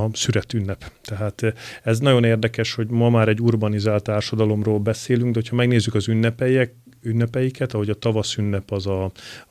a 0.00 0.08
szüret 0.12 0.52
ünnep. 0.52 0.92
Tehát 1.02 1.54
ez 1.82 1.98
nagyon 1.98 2.24
érdekes, 2.24 2.74
hogy 2.74 2.90
ma 2.90 3.10
már 3.10 3.28
egy 3.28 3.40
urbanizált 3.40 4.02
társadalomról 4.02 4.78
beszélünk, 4.78 5.34
de 5.34 5.40
ha 5.50 5.56
megnézzük 5.56 5.94
az 5.94 6.08
ünnepeiek, 6.08 6.74
ünnepeiket, 7.02 7.74
ahogy 7.74 7.90
a 7.90 7.94
tavasz 7.94 8.36
ünnep 8.36 8.70
az 8.70 8.86
a, 8.86 9.04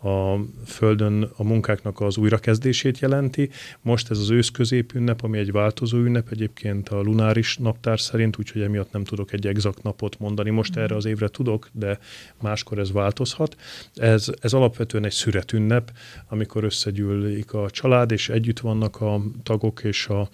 a 0.07 0.39
földön 0.65 1.29
a 1.35 1.43
munkáknak 1.43 1.99
az 2.01 2.17
újrakezdését 2.17 2.99
jelenti. 2.99 3.49
Most 3.81 4.09
ez 4.09 4.17
az 4.17 4.29
őszközép 4.29 4.93
ünnep, 4.93 5.23
ami 5.23 5.37
egy 5.37 5.51
változó 5.51 5.97
ünnep, 5.97 6.27
egyébként 6.31 6.89
a 6.89 7.01
lunáris 7.01 7.57
naptár 7.57 7.99
szerint, 7.99 8.37
úgyhogy 8.39 8.61
emiatt 8.61 8.91
nem 8.91 9.03
tudok 9.03 9.33
egy 9.33 9.47
exakt 9.47 9.83
napot 9.83 10.19
mondani. 10.19 10.49
Most 10.49 10.77
erre 10.77 10.95
az 10.95 11.05
évre 11.05 11.27
tudok, 11.27 11.69
de 11.71 11.99
máskor 12.41 12.79
ez 12.79 12.91
változhat. 12.91 13.55
Ez, 13.95 14.27
ez 14.41 14.53
alapvetően 14.53 15.05
egy 15.05 15.11
szüret 15.11 15.53
ünnep, 15.53 15.91
amikor 16.27 16.63
összegyűlik 16.63 17.53
a 17.53 17.69
család, 17.69 18.11
és 18.11 18.29
együtt 18.29 18.59
vannak 18.59 19.01
a 19.01 19.21
tagok, 19.43 19.83
és 19.83 20.07
a 20.07 20.29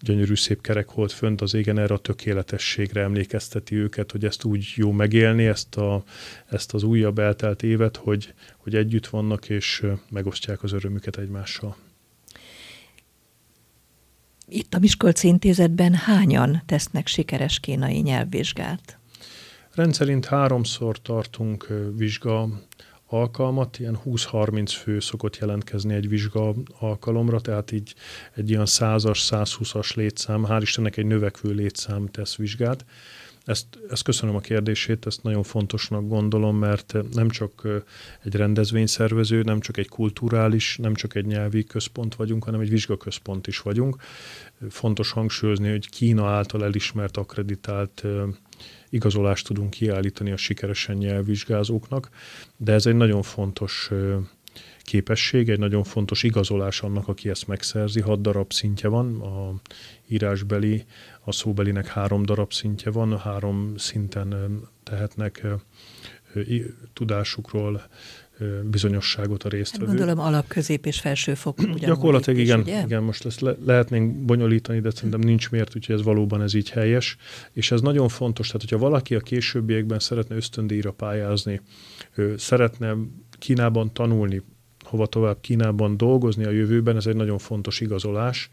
gyönyörű 0.00 0.34
szép 0.34 0.60
kerek 0.60 0.92
volt 0.92 1.12
fönt 1.12 1.40
az 1.40 1.54
égen, 1.54 1.78
erre 1.78 1.94
a 1.94 1.98
tökéletességre 1.98 3.02
emlékezteti 3.02 3.76
őket, 3.76 4.10
hogy 4.10 4.24
ezt 4.24 4.44
úgy 4.44 4.72
jó 4.76 4.92
megélni, 4.92 5.46
ezt, 5.46 5.76
a, 5.76 6.04
ezt 6.46 6.74
az 6.74 6.82
újabb 6.82 7.18
eltelt 7.18 7.62
évet, 7.62 7.96
hogy, 7.96 8.34
hogy 8.56 8.74
együtt 8.74 9.06
vannak 9.06 9.48
és 9.48 9.86
megosztják 10.10 10.62
az 10.62 10.72
örömüket 10.72 11.16
egymással. 11.16 11.76
Itt 14.48 14.74
a 14.74 14.78
Miskolci 14.78 15.28
Intézetben 15.28 15.94
hányan 15.94 16.62
tesznek 16.66 17.06
sikeres 17.06 17.60
kínai 17.60 17.98
nyelvvizsgát? 17.98 18.98
Rendszerint 19.74 20.24
háromszor 20.24 21.02
tartunk 21.02 21.68
vizsga 21.96 22.48
alkalmat, 23.10 23.78
ilyen 23.78 23.98
20-30 24.04 24.72
fő 24.82 25.00
szokott 25.00 25.36
jelentkezni 25.36 25.94
egy 25.94 26.08
vizsga 26.08 26.54
alkalomra, 26.78 27.40
tehát 27.40 27.72
így 27.72 27.94
egy 28.34 28.50
ilyen 28.50 28.66
100-as, 28.66 29.18
120-as 29.30 29.94
létszám, 29.94 30.44
hál' 30.48 30.58
Istennek 30.60 30.96
egy 30.96 31.06
növekvő 31.06 31.50
létszám 31.50 32.06
tesz 32.06 32.36
vizsgát. 32.36 32.84
Ezt, 33.44 33.66
ezt 33.90 34.02
köszönöm 34.02 34.34
a 34.34 34.40
kérdését, 34.40 35.06
ezt 35.06 35.22
nagyon 35.22 35.42
fontosnak 35.42 36.08
gondolom, 36.08 36.56
mert 36.56 36.94
nem 37.12 37.28
csak 37.28 37.68
egy 38.22 38.34
rendezvényszervező, 38.34 39.42
nem 39.42 39.60
csak 39.60 39.76
egy 39.76 39.88
kulturális, 39.88 40.76
nem 40.76 40.94
csak 40.94 41.14
egy 41.14 41.26
nyelvi 41.26 41.64
központ 41.64 42.14
vagyunk, 42.14 42.44
hanem 42.44 42.60
egy 42.60 42.70
vizsgaközpont 42.70 43.46
is 43.46 43.58
vagyunk. 43.58 43.96
Fontos 44.68 45.10
hangsúlyozni, 45.10 45.70
hogy 45.70 45.88
Kína 45.88 46.26
által 46.26 46.64
elismert, 46.64 47.16
akreditált 47.16 48.04
igazolást 48.90 49.46
tudunk 49.46 49.70
kiállítani 49.70 50.30
a 50.30 50.36
sikeresen 50.36 50.96
nyelvvizsgázóknak, 50.96 52.10
de 52.56 52.72
ez 52.72 52.86
egy 52.86 52.96
nagyon 52.96 53.22
fontos 53.22 53.90
képesség, 54.82 55.48
egy 55.48 55.58
nagyon 55.58 55.84
fontos 55.84 56.22
igazolás 56.22 56.82
annak, 56.82 57.08
aki 57.08 57.28
ezt 57.28 57.46
megszerzi. 57.46 58.00
Hat 58.00 58.20
darab 58.20 58.52
szintje 58.52 58.88
van, 58.88 59.20
a 59.20 59.54
írásbeli, 60.08 60.84
a 61.24 61.32
szóbelinek 61.32 61.86
három 61.86 62.22
darab 62.22 62.52
szintje 62.52 62.90
van, 62.90 63.18
három 63.18 63.76
szinten 63.76 64.60
tehetnek 64.82 65.46
tudásukról 66.92 67.82
bizonyosságot 68.64 69.42
a 69.42 69.48
résztvevő. 69.48 69.86
Hát 69.86 69.96
gondolom 69.96 70.24
alap, 70.24 70.48
közép 70.48 70.86
és 70.86 71.00
felsőfok. 71.00 71.60
Gyakorlatilag 71.78 72.38
is, 72.38 72.44
igen, 72.44 72.60
ugye? 72.60 72.82
igen, 72.82 73.02
most 73.02 73.26
ezt 73.26 73.40
le, 73.40 73.56
lehetnénk 73.66 74.24
bonyolítani, 74.24 74.80
de 74.80 74.90
szerintem 74.90 75.20
nincs 75.20 75.50
miért, 75.50 75.76
úgyhogy 75.76 75.94
ez 75.94 76.02
valóban 76.02 76.42
ez 76.42 76.54
így 76.54 76.70
helyes. 76.70 77.16
És 77.52 77.70
ez 77.70 77.80
nagyon 77.80 78.08
fontos, 78.08 78.46
tehát 78.46 78.62
hogyha 78.62 78.78
valaki 78.78 79.14
a 79.14 79.20
későbbiekben 79.20 79.98
szeretne 79.98 80.36
ösztöndíjra 80.36 80.92
pályázni, 80.92 81.60
szeretne 82.36 82.96
Kínában 83.38 83.92
tanulni, 83.92 84.42
hova 84.84 85.06
tovább 85.06 85.40
Kínában 85.40 85.96
dolgozni 85.96 86.44
a 86.44 86.50
jövőben, 86.50 86.96
ez 86.96 87.06
egy 87.06 87.16
nagyon 87.16 87.38
fontos 87.38 87.80
igazolás, 87.80 88.50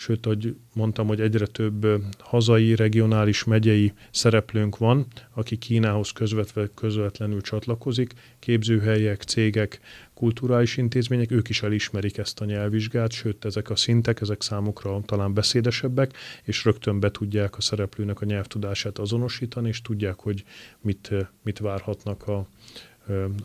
sőt, 0.00 0.24
hogy 0.24 0.56
mondtam, 0.74 1.06
hogy 1.06 1.20
egyre 1.20 1.46
több 1.46 1.86
hazai, 2.18 2.74
regionális, 2.74 3.44
megyei 3.44 3.92
szereplőnk 4.10 4.76
van, 4.76 5.06
aki 5.34 5.56
Kínához 5.56 6.10
közvetve, 6.10 6.68
közvetlenül 6.74 7.40
csatlakozik, 7.40 8.12
képzőhelyek, 8.38 9.22
cégek, 9.22 9.80
kulturális 10.14 10.76
intézmények, 10.76 11.30
ők 11.30 11.48
is 11.48 11.62
elismerik 11.62 12.18
ezt 12.18 12.40
a 12.40 12.44
nyelvvizsgát, 12.44 13.12
sőt, 13.12 13.44
ezek 13.44 13.70
a 13.70 13.76
szintek, 13.76 14.20
ezek 14.20 14.42
számukra 14.42 15.00
talán 15.04 15.34
beszédesebbek, 15.34 16.16
és 16.42 16.64
rögtön 16.64 17.00
be 17.00 17.10
tudják 17.10 17.56
a 17.56 17.60
szereplőnek 17.60 18.20
a 18.20 18.24
nyelvtudását 18.24 18.98
azonosítani, 18.98 19.68
és 19.68 19.82
tudják, 19.82 20.20
hogy 20.20 20.44
mit, 20.80 21.10
mit 21.42 21.58
várhatnak 21.58 22.26
a, 22.28 22.46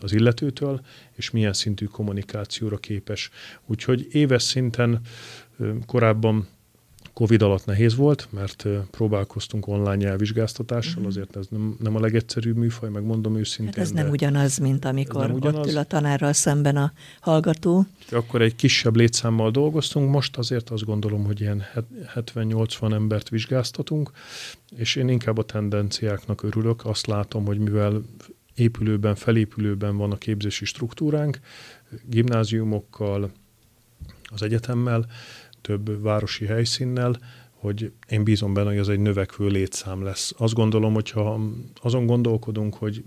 az 0.00 0.12
illetőtől, 0.12 0.80
és 1.12 1.30
milyen 1.30 1.52
szintű 1.52 1.84
kommunikációra 1.84 2.76
képes. 2.76 3.30
Úgyhogy 3.66 4.06
éves 4.10 4.42
szinten 4.42 5.00
korábban 5.86 6.48
Covid 7.16 7.42
alatt 7.42 7.64
nehéz 7.64 7.94
volt, 7.94 8.28
mert 8.30 8.66
próbálkoztunk 8.90 9.66
online 9.66 9.94
nyelvvizsgáztatással, 9.94 10.92
uh-huh. 10.92 11.06
azért 11.06 11.36
ez 11.36 11.46
nem, 11.50 11.76
nem 11.82 11.96
a 11.96 12.00
legegyszerűbb 12.00 12.56
műfaj, 12.56 12.90
megmondom 12.90 13.36
őszintén. 13.36 13.74
Hát 13.74 13.84
ez 13.84 13.90
nem 13.90 14.08
ugyanaz, 14.08 14.58
mint 14.58 14.84
amikor 14.84 15.30
ugyanaz. 15.30 15.66
ott 15.66 15.72
ül 15.72 15.78
a 15.78 15.84
tanárral 15.84 16.32
szemben 16.32 16.76
a 16.76 16.92
hallgató. 17.20 17.86
Akkor 18.10 18.42
egy 18.42 18.56
kisebb 18.56 18.96
létszámmal 18.96 19.50
dolgoztunk, 19.50 20.10
most 20.10 20.36
azért 20.36 20.70
azt 20.70 20.84
gondolom, 20.84 21.24
hogy 21.24 21.40
ilyen 21.40 21.62
70-80 22.14 22.92
embert 22.92 23.28
vizsgáztatunk, 23.28 24.10
és 24.76 24.96
én 24.96 25.08
inkább 25.08 25.38
a 25.38 25.44
tendenciáknak 25.44 26.42
örülök. 26.42 26.84
Azt 26.84 27.06
látom, 27.06 27.46
hogy 27.46 27.58
mivel 27.58 28.02
épülőben, 28.56 29.14
felépülőben 29.14 29.96
van 29.96 30.12
a 30.12 30.16
képzési 30.16 30.64
struktúránk, 30.64 31.38
gimnáziumokkal, 32.04 33.30
az 34.24 34.42
egyetemmel, 34.42 35.06
több 35.60 36.02
városi 36.02 36.46
helyszínnel, 36.46 37.18
hogy 37.50 37.92
én 38.08 38.24
bízom 38.24 38.54
benne, 38.54 38.68
hogy 38.68 38.78
ez 38.78 38.88
egy 38.88 38.98
növekvő 38.98 39.46
létszám 39.46 40.02
lesz. 40.02 40.32
Azt 40.36 40.54
gondolom, 40.54 40.94
hogyha 40.94 41.40
azon 41.74 42.06
gondolkodunk, 42.06 42.74
hogy 42.74 43.04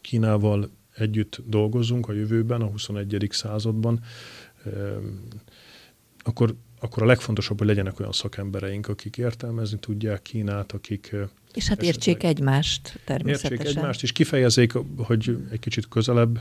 Kínával 0.00 0.70
együtt 0.94 1.40
dolgozzunk 1.46 2.08
a 2.08 2.12
jövőben, 2.12 2.60
a 2.60 2.66
21. 2.66 3.26
században, 3.30 4.00
akkor, 6.18 6.54
akkor 6.80 7.02
a 7.02 7.06
legfontosabb, 7.06 7.58
hogy 7.58 7.66
legyenek 7.66 8.00
olyan 8.00 8.12
szakembereink, 8.12 8.88
akik 8.88 9.18
értelmezni 9.18 9.78
tudják 9.78 10.22
Kínát, 10.22 10.72
akik 10.72 11.16
És 11.54 11.68
hát 11.68 11.82
értsék 11.82 12.16
esetleg. 12.16 12.36
egymást 12.36 13.00
természetesen. 13.04 13.56
Értsék 13.56 13.76
egymást, 13.76 14.02
és 14.02 14.12
kifejezzék, 14.12 14.72
hogy 14.96 15.36
egy 15.50 15.58
kicsit 15.58 15.88
közelebb, 15.88 16.40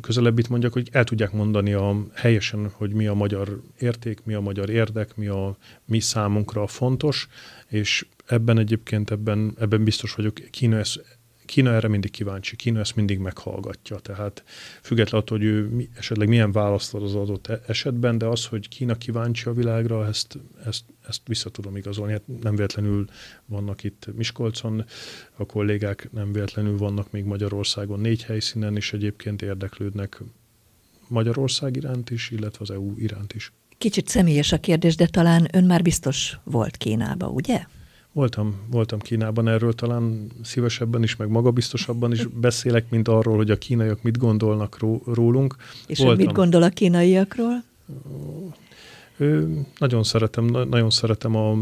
közelebb 0.00 0.38
itt 0.38 0.48
mondjak, 0.48 0.72
hogy 0.72 0.88
el 0.92 1.04
tudják 1.04 1.32
mondani 1.32 1.72
a, 1.72 2.06
helyesen, 2.14 2.70
hogy 2.72 2.92
mi 2.92 3.06
a 3.06 3.14
magyar 3.14 3.62
érték, 3.78 4.20
mi 4.24 4.34
a 4.34 4.40
magyar 4.40 4.70
érdek, 4.70 5.16
mi 5.16 5.26
a 5.26 5.56
mi 5.84 6.00
számunkra 6.00 6.66
fontos, 6.66 7.28
és 7.68 8.06
ebben 8.26 8.58
egyébként, 8.58 9.10
ebben, 9.10 9.54
ebben 9.60 9.84
biztos 9.84 10.14
vagyok, 10.14 10.34
Kína 10.50 10.78
ezt 10.78 11.20
Kína 11.52 11.72
erre 11.74 11.88
mindig 11.88 12.10
kíváncsi, 12.10 12.56
Kína 12.56 12.80
ezt 12.80 12.96
mindig 12.96 13.18
meghallgatja, 13.18 13.98
tehát 13.98 14.44
függetlenül 14.82 15.26
attól, 15.26 15.38
hogy 15.38 15.46
ő 15.46 15.88
esetleg 15.98 16.28
milyen 16.28 16.52
választ 16.52 16.94
ad 16.94 17.02
az 17.02 17.14
adott 17.14 17.46
e- 17.46 17.62
esetben, 17.66 18.18
de 18.18 18.26
az, 18.26 18.46
hogy 18.46 18.68
Kína 18.68 18.94
kíváncsi 18.94 19.48
a 19.48 19.52
világra, 19.52 20.06
ezt, 20.06 20.38
ezt, 20.64 20.84
ezt 21.08 21.20
vissza 21.26 21.50
tudom 21.50 21.76
igazolni. 21.76 22.12
Hát 22.12 22.22
nem 22.42 22.54
véletlenül 22.54 23.04
vannak 23.46 23.84
itt 23.84 24.06
Miskolcon, 24.14 24.84
a 25.36 25.46
kollégák 25.46 26.08
nem 26.12 26.32
véletlenül 26.32 26.76
vannak 26.76 27.10
még 27.10 27.24
Magyarországon 27.24 28.00
négy 28.00 28.22
helyszínen, 28.22 28.76
és 28.76 28.92
egyébként 28.92 29.42
érdeklődnek 29.42 30.22
Magyarország 31.08 31.76
iránt 31.76 32.10
is, 32.10 32.30
illetve 32.30 32.58
az 32.60 32.70
EU 32.70 32.96
iránt 32.96 33.32
is. 33.34 33.52
Kicsit 33.78 34.08
személyes 34.08 34.52
a 34.52 34.60
kérdés, 34.60 34.96
de 34.96 35.06
talán 35.06 35.48
ön 35.52 35.64
már 35.64 35.82
biztos 35.82 36.38
volt 36.44 36.76
Kínába, 36.76 37.28
ugye? 37.28 37.66
Voltam, 38.12 38.54
voltam 38.70 38.98
Kínában 38.98 39.48
erről, 39.48 39.72
talán 39.72 40.26
szívesebben 40.42 41.02
is, 41.02 41.16
meg 41.16 41.28
magabiztosabban 41.28 42.12
is 42.12 42.26
beszélek, 42.26 42.90
mint 42.90 43.08
arról, 43.08 43.36
hogy 43.36 43.50
a 43.50 43.58
kínaiak 43.58 44.02
mit 44.02 44.18
gondolnak 44.18 44.78
rólunk. 45.04 45.56
És 45.86 45.98
voltam. 45.98 46.16
mit 46.16 46.32
gondol 46.32 46.62
a 46.62 46.68
kínaiakról? 46.68 47.64
Nagyon 49.78 50.02
szeretem, 50.02 50.44
nagyon 50.44 50.90
szeretem 50.90 51.36
a, 51.36 51.56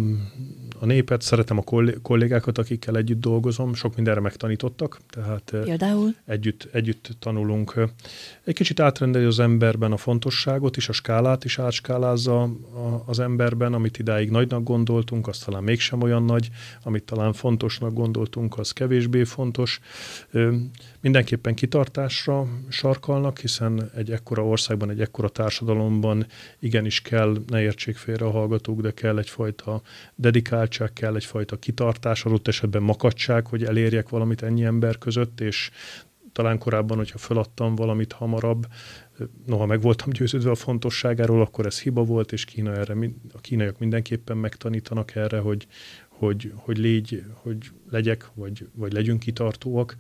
a 0.81 0.87
népet, 0.87 1.23
szeretem 1.23 1.59
a 1.59 1.63
kollégákat, 2.03 2.59
akikkel 2.59 2.97
együtt 2.97 3.21
dolgozom, 3.21 3.75
sok 3.75 3.97
mindenre 3.97 4.21
megtanítottak, 4.21 5.01
tehát 5.11 5.51
Például? 5.65 6.15
Együtt, 6.25 6.69
együtt 6.73 7.11
tanulunk. 7.19 7.75
Egy 8.45 8.55
kicsit 8.55 8.81
átrendeli 8.81 9.25
az 9.25 9.39
emberben 9.39 9.93
a 9.93 9.97
fontosságot 9.97 10.77
is, 10.77 10.89
a 10.89 10.93
skálát 10.93 11.45
is 11.45 11.59
átskálázza 11.59 12.51
az 13.07 13.19
emberben, 13.19 13.73
amit 13.73 13.99
idáig 13.99 14.31
nagynak 14.31 14.63
gondoltunk, 14.63 15.29
az 15.29 15.39
talán 15.39 15.63
mégsem 15.63 16.03
olyan 16.03 16.25
nagy, 16.25 16.49
amit 16.83 17.05
talán 17.05 17.33
fontosnak 17.33 17.93
gondoltunk, 17.93 18.59
az 18.59 18.71
kevésbé 18.71 19.25
fontos. 19.25 19.81
Mindenképpen 21.03 21.55
kitartásra 21.55 22.47
sarkalnak, 22.69 23.39
hiszen 23.39 23.91
egy 23.95 24.11
ekkora 24.11 24.47
országban, 24.47 24.91
egy 24.91 25.01
ekkora 25.01 25.29
társadalomban 25.29 26.27
igenis 26.59 27.01
kell, 27.01 27.37
ne 27.47 27.63
értsék 27.63 27.97
félre 27.97 28.25
a 28.25 28.31
hallgatók, 28.31 28.81
de 28.81 28.91
kell 28.91 29.19
egyfajta 29.19 29.83
dedikáltság, 30.15 30.93
kell 30.93 31.15
egyfajta 31.15 31.57
kitartás, 31.57 32.25
adott 32.25 32.49
esetben 32.49 32.83
makadság, 32.83 33.47
hogy 33.47 33.65
elérjek 33.65 34.09
valamit 34.09 34.43
ennyi 34.43 34.65
ember 34.65 34.99
között, 34.99 35.41
és 35.41 35.71
talán 36.33 36.59
korábban, 36.59 36.97
hogyha 36.97 37.19
feladtam 37.19 37.75
valamit 37.75 38.13
hamarabb, 38.13 38.67
noha 39.47 39.67
meg 39.67 39.81
voltam 39.81 40.11
győződve 40.11 40.51
a 40.51 40.55
fontosságáról, 40.55 41.41
akkor 41.41 41.67
ez 41.67 41.81
hiba 41.81 42.05
volt, 42.05 42.33
és 42.33 42.45
Kína 42.45 42.73
erre, 42.73 42.97
a 43.33 43.41
kínaiak 43.41 43.79
mindenképpen 43.79 44.37
megtanítanak 44.37 45.15
erre, 45.15 45.39
hogy, 45.39 45.67
hogy, 46.21 46.53
hogy 46.55 46.79
légy, 46.79 47.25
hogy 47.33 47.71
legyek, 47.91 48.31
vagy, 48.35 48.69
vagy 48.75 48.93
legyünk 48.93 49.21
kitartóak. 49.21 49.97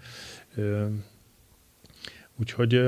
Úgyhogy 2.41 2.81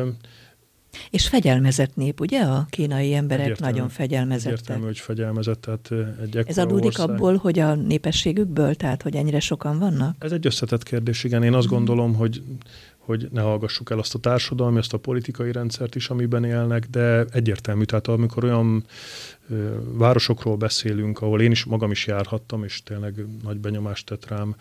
és 1.10 1.28
fegyelmezett 1.28 1.96
nép, 1.96 2.20
ugye? 2.20 2.40
A 2.40 2.66
kínai 2.70 3.14
emberek 3.14 3.44
egyértelmű, 3.44 3.72
nagyon 3.72 3.88
fegyelmezettek. 3.88 4.52
Egyértelmű, 4.52 4.84
hogy 4.84 4.98
fegyelmezett. 4.98 5.60
Tehát 5.60 5.90
egy 6.22 6.36
Ez 6.46 6.58
adódik 6.58 6.84
ország. 6.84 7.10
abból, 7.10 7.36
hogy 7.36 7.58
a 7.58 7.74
népességükből, 7.74 8.74
tehát 8.74 9.02
hogy 9.02 9.16
ennyire 9.16 9.40
sokan 9.40 9.78
vannak? 9.78 10.16
Ez 10.18 10.32
egy 10.32 10.46
összetett 10.46 10.82
kérdés, 10.82 11.24
igen. 11.24 11.42
Én 11.42 11.54
azt 11.54 11.66
hmm. 11.66 11.76
gondolom, 11.76 12.14
hogy 12.14 12.42
hogy 13.04 13.28
ne 13.32 13.40
hallgassuk 13.40 13.90
el 13.90 13.98
azt 13.98 14.14
a 14.14 14.18
társadalmi, 14.18 14.78
azt 14.78 14.92
a 14.92 14.98
politikai 14.98 15.52
rendszert 15.52 15.94
is, 15.94 16.08
amiben 16.08 16.44
élnek, 16.44 16.86
de 16.86 17.24
egyértelmű, 17.24 17.84
tehát 17.84 18.08
amikor 18.08 18.44
olyan 18.44 18.84
ö, 19.48 19.76
városokról 19.92 20.56
beszélünk, 20.56 21.20
ahol 21.20 21.40
én 21.40 21.50
is 21.50 21.64
magam 21.64 21.90
is 21.90 22.06
járhattam, 22.06 22.64
és 22.64 22.82
tényleg 22.82 23.26
nagy 23.42 23.58
benyomást 23.58 24.06
tett 24.06 24.28
rám 24.28 24.56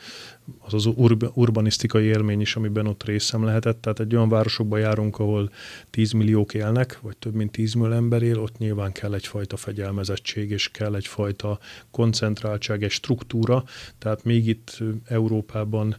az 0.60 0.74
az 0.74 0.86
ur- 0.86 1.32
urbanisztikai 1.34 2.04
élmény 2.04 2.42
is, 2.42 2.56
amiben 2.56 2.88
ott 2.88 3.04
részem 3.04 3.44
lehetett, 3.44 3.82
tehát 3.82 4.00
egy 4.00 4.16
olyan 4.16 4.30
városokba 4.30 4.78
járunk, 4.78 5.20
ahol 5.20 5.52
10 5.90 6.12
milliók 6.12 6.54
élnek, 6.54 7.00
vagy 7.02 7.18
több 7.18 7.34
mint 7.34 7.52
10 7.52 7.74
millió 7.74 7.94
ember 7.94 8.22
él, 8.22 8.40
ott 8.40 8.58
nyilván 8.58 8.92
kell 8.92 9.14
egyfajta 9.14 9.58
fegyelmezettség, 9.58 10.52
és 10.52 10.70
kell 10.70 10.96
egyfajta 10.96 11.60
koncentráltság, 11.92 12.84
egy 12.84 12.92
struktúra, 12.92 13.64
tehát 13.98 14.24
még 14.24 14.48
itt 14.48 14.78
Európában 15.06 15.96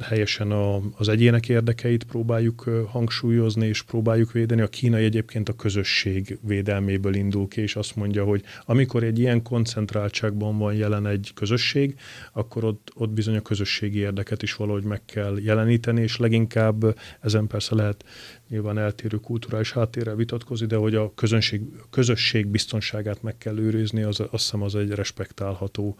helyesen 0.00 0.50
a, 0.50 0.80
az 0.96 1.08
egyének 1.08 1.48
érdekeit 1.48 2.04
próbáljuk 2.04 2.70
hangsúlyozni 2.88 3.66
és 3.66 3.82
próbáljuk 3.82 4.32
védeni. 4.32 4.60
A 4.60 4.68
kínai 4.68 5.04
egyébként 5.04 5.48
a 5.48 5.56
közösség 5.56 6.38
védelméből 6.42 7.14
indul 7.14 7.48
ki, 7.48 7.60
és 7.60 7.76
azt 7.76 7.96
mondja, 7.96 8.24
hogy 8.24 8.42
amikor 8.64 9.02
egy 9.02 9.18
ilyen 9.18 9.42
koncentráltságban 9.42 10.58
van 10.58 10.74
jelen 10.74 11.06
egy 11.06 11.30
közösség, 11.34 11.98
akkor 12.32 12.64
ott, 12.64 12.90
ott 12.94 13.10
bizony 13.10 13.36
a 13.36 13.40
közösségi 13.40 13.98
érdeket 13.98 14.42
is 14.42 14.54
valahogy 14.54 14.84
meg 14.84 15.04
kell 15.04 15.38
jeleníteni, 15.40 16.00
és 16.00 16.16
leginkább 16.16 16.98
ezen 17.20 17.46
persze 17.46 17.74
lehet 17.74 18.04
nyilván 18.48 18.78
eltérő 18.78 19.16
kulturális 19.16 19.72
háttérrel 19.72 20.14
vitatkozni, 20.14 20.66
de 20.66 20.76
hogy 20.76 20.94
a 20.94 21.14
közönség, 21.14 21.62
közösség 21.90 22.46
biztonságát 22.46 23.22
meg 23.22 23.38
kell 23.38 23.58
őrizni, 23.58 24.02
az, 24.02 24.20
azt 24.20 24.30
hiszem 24.30 24.62
az 24.62 24.74
egy 24.74 24.90
respektálható 24.90 25.96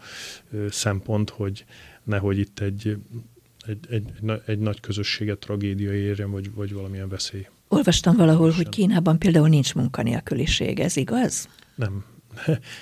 szempont, 0.69 1.29
hogy 1.29 1.65
nehogy 2.03 2.37
itt 2.37 2.59
egy 2.59 2.97
egy, 3.67 3.77
egy, 3.89 4.03
egy, 4.21 4.41
egy 4.45 4.59
nagy 4.59 4.79
közösséget 4.79 5.37
tragédia 5.37 5.93
érjen, 5.93 6.31
vagy, 6.31 6.53
vagy 6.53 6.73
valamilyen 6.73 7.09
veszély. 7.09 7.47
Olvastam 7.67 8.15
valahol, 8.15 8.51
hogy 8.51 8.69
Kínában 8.69 9.19
például 9.19 9.47
nincs 9.47 9.75
munkanélküliség, 9.75 10.79
ez 10.79 10.95
igaz? 10.95 11.47
Nem. 11.75 12.03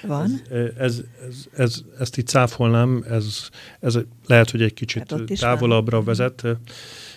Van? 0.03 0.41
Ez, 0.49 0.71
ez, 0.77 1.01
ez, 1.27 1.47
ez, 1.55 1.81
ezt 1.99 2.17
itt 2.17 2.27
cáfolnám, 2.27 3.03
ez, 3.09 3.49
ez 3.79 3.97
lehet, 4.25 4.49
hogy 4.49 4.61
egy 4.61 4.73
kicsit 4.73 5.11
hát 5.11 5.39
távolabbra 5.39 5.97
van. 5.97 6.05
vezet. 6.05 6.43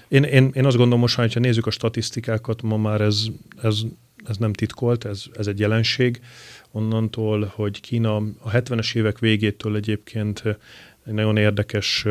Én, 0.08 0.22
én, 0.22 0.50
én 0.54 0.64
azt 0.64 0.76
gondolom 0.76 1.00
most, 1.00 1.16
hogyha 1.16 1.40
nézzük 1.40 1.66
a 1.66 1.70
statisztikákat, 1.70 2.62
ma 2.62 2.76
már 2.76 3.00
ez, 3.00 3.24
ez, 3.62 3.78
ez 4.24 4.36
nem 4.36 4.52
titkolt, 4.52 5.04
ez, 5.04 5.24
ez 5.32 5.46
egy 5.46 5.58
jelenség. 5.58 6.20
Onnantól, 6.70 7.52
hogy 7.54 7.80
Kína 7.80 8.16
a 8.16 8.50
70-es 8.50 8.94
évek 8.94 9.18
végétől 9.18 9.76
egyébként 9.76 10.42
egy 11.04 11.12
nagyon 11.12 11.36
érdekes 11.36 12.06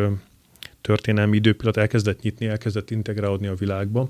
történelmi 0.89 1.35
időpillanat 1.35 1.77
elkezdett 1.77 2.21
nyitni, 2.21 2.45
elkezdett 2.45 2.89
integrálódni 2.89 3.47
a 3.47 3.53
világba, 3.53 4.09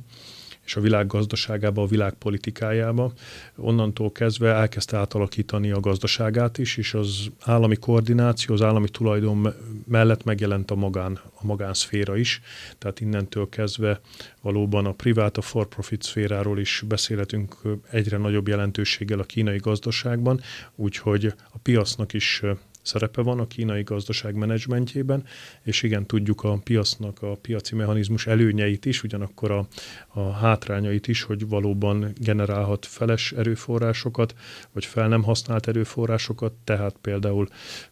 és 0.65 0.75
a 0.75 0.81
világ 0.81 1.07
gazdaságába, 1.07 1.81
a 1.81 1.85
világ 1.85 2.13
politikájába. 2.13 3.13
Onnantól 3.55 4.11
kezdve 4.11 4.49
elkezdte 4.53 4.97
átalakítani 4.97 5.71
a 5.71 5.79
gazdaságát 5.79 6.57
is, 6.57 6.77
és 6.77 6.93
az 6.93 7.29
állami 7.43 7.75
koordináció, 7.75 8.53
az 8.53 8.61
állami 8.61 8.89
tulajdon 8.89 9.53
mellett 9.87 10.23
megjelent 10.23 10.71
a 10.71 10.75
magán, 10.75 11.19
a 11.41 11.45
magánszféra 11.45 12.17
is. 12.17 12.41
Tehát 12.77 12.99
innentől 12.99 13.49
kezdve 13.49 13.99
valóban 14.41 14.85
a 14.85 14.91
privát, 14.91 15.37
a 15.37 15.41
for-profit 15.41 16.03
szféráról 16.03 16.59
is 16.59 16.83
beszélhetünk 16.87 17.55
egyre 17.91 18.17
nagyobb 18.17 18.47
jelentőséggel 18.47 19.19
a 19.19 19.23
kínai 19.23 19.57
gazdaságban, 19.57 20.41
úgyhogy 20.75 21.33
a 21.51 21.57
piacnak 21.61 22.13
is 22.13 22.43
szerepe 22.89 23.21
van 23.21 23.39
a 23.39 23.47
kínai 23.47 23.83
gazdaság 23.83 24.35
menedzsmentjében, 24.35 25.25
és 25.63 25.83
igen, 25.83 26.05
tudjuk 26.05 26.43
a 26.43 26.59
piacnak 26.63 27.21
a 27.21 27.35
piaci 27.35 27.75
mechanizmus 27.75 28.27
előnyeit 28.27 28.85
is, 28.85 29.03
ugyanakkor 29.03 29.51
a, 29.51 29.67
a 30.07 30.31
hátrányait 30.31 31.07
is, 31.07 31.23
hogy 31.23 31.47
valóban 31.47 32.13
generálhat 32.17 32.85
feles 32.85 33.31
erőforrásokat, 33.31 34.35
vagy 34.71 34.85
fel 34.85 35.07
nem 35.07 35.23
használt 35.23 35.67
erőforrásokat, 35.67 36.53
tehát 36.63 36.95
például 37.01 37.47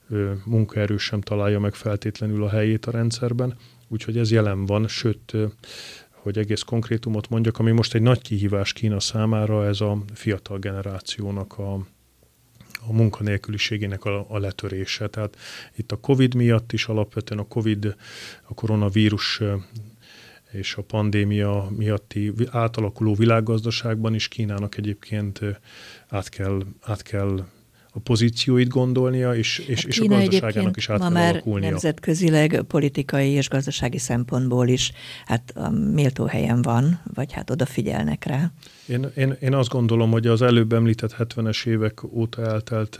ö, 0.10 0.32
munkaerő 0.46 0.98
sem 0.98 1.22
találja 1.22 1.60
meg 1.60 1.74
feltétlenül 1.74 2.44
a 2.44 2.50
helyét 2.50 2.86
a 2.86 2.92
rendszerben, 2.92 3.58
úgyhogy 3.88 4.18
ez 4.18 4.32
jelen 4.32 4.66
van, 4.66 4.88
sőt, 4.88 5.34
ö, 5.34 5.46
hogy 6.10 6.38
egész 6.38 6.62
konkrétumot 6.62 7.30
mondjak, 7.30 7.60
ami 7.60 7.72
most 7.72 7.94
egy 7.94 8.02
nagy 8.02 8.22
kihívás 8.22 8.74
Kína 8.74 9.00
számára, 9.00 9.66
ez 9.66 9.82
a 9.82 9.98
fiatal 10.14 10.58
generációnak 10.60 11.58
a, 11.58 11.88
a 12.88 12.93
munkanélküliségének 12.93 14.06
a, 14.06 14.26
a 14.30 14.38
letörése. 14.38 15.08
Tehát 15.08 15.38
itt 15.76 15.91
a 15.91 16.00
COVID 16.00 16.34
miatt 16.34 16.73
is 16.73 16.86
alapvetően 16.86 17.39
a 17.39 17.47
COVID, 17.47 17.95
a 18.43 18.54
koronavírus 18.54 19.41
és 20.52 20.76
a 20.76 20.82
pandémia 20.82 21.67
miatti 21.76 22.34
átalakuló 22.52 23.13
világgazdaságban 23.13 24.13
is 24.13 24.28
Kínának 24.28 24.78
egyébként 24.78 25.39
át 26.08 26.30
kell, 26.30 26.62
át 26.82 27.02
kell 27.02 27.45
a 27.98 28.00
pozícióit 28.00 28.68
gondolnia, 28.68 29.36
és, 29.36 29.58
és, 29.68 29.80
hát 29.82 29.88
és 29.88 30.00
a 30.00 30.06
gazdaságának 30.06 30.78
is 30.78 30.90
át 30.90 31.00
ma 31.00 31.04
kell 31.04 31.14
már 31.14 31.34
alakulnia. 31.34 31.70
nemzetközileg 31.70 32.64
politikai 32.68 33.30
és 33.30 33.50
gazdasági 33.50 33.98
szempontból 33.98 34.68
is 34.68 34.92
hát 35.26 35.54
a 35.56 35.70
méltó 35.70 36.26
helyen 36.26 36.62
van, 36.62 37.02
vagy 37.14 37.32
hát 37.32 37.50
odafigyelnek 37.50 38.26
rá. 38.26 38.52
Én, 38.86 39.08
én, 39.16 39.38
én 39.40 39.54
azt 39.54 39.70
gondolom, 39.70 40.12
hogy 40.12 40.28
az 40.28 40.42
előbb 40.42 40.74
említett 40.74 41.16
70-es 41.20 41.66
évek 41.66 42.04
óta 42.04 42.42
eltelt 42.42 43.00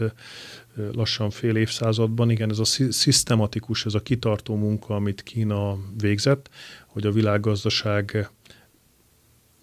lassan 0.92 1.30
fél 1.30 1.56
évszázadban, 1.56 2.30
igen, 2.30 2.50
ez 2.50 2.60
a 2.60 2.66
szisztematikus, 2.90 3.86
ez 3.86 3.94
a 3.94 4.00
kitartó 4.00 4.56
munka, 4.56 4.96
amit 4.96 5.24
Kína 5.24 5.78
végzett, 5.98 6.50
hogy 6.88 7.06
a 7.06 7.12
világgazdaság 7.12 8.30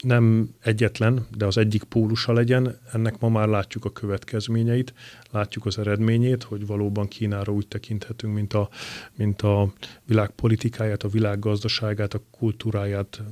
nem 0.04 0.54
egyetlen, 0.60 1.26
de 1.36 1.46
az 1.46 1.58
egyik 1.58 1.82
pólusa 1.82 2.32
legyen, 2.32 2.78
ennek 2.92 3.18
ma 3.18 3.28
már 3.28 3.48
látjuk 3.48 3.84
a 3.84 3.92
következményeit, 3.92 4.94
látjuk 5.30 5.66
az 5.66 5.78
eredményét, 5.78 6.42
hogy 6.42 6.66
valóban 6.66 7.08
Kínára 7.08 7.52
úgy 7.52 7.68
tekinthetünk, 7.68 8.34
mint 8.34 8.52
a, 8.52 8.68
mint 9.16 9.42
a 9.42 9.72
világ 10.04 10.30
politikáját, 10.30 11.02
a 11.02 11.08
világ 11.08 11.38
gazdaságát, 11.38 12.14
a 12.14 12.22
kultúráját 12.30 13.22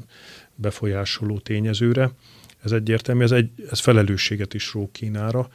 befolyásoló 0.55 1.39
tényezőre. 1.39 2.11
Ez 2.63 2.73
egyértelmű, 2.73 3.23
ez, 3.23 3.33
egy, 3.33 3.51
ez 3.71 3.81
felelősséget 3.81 4.55
is 4.55 4.73
ró 4.73 4.89
Kínára, 4.93 5.49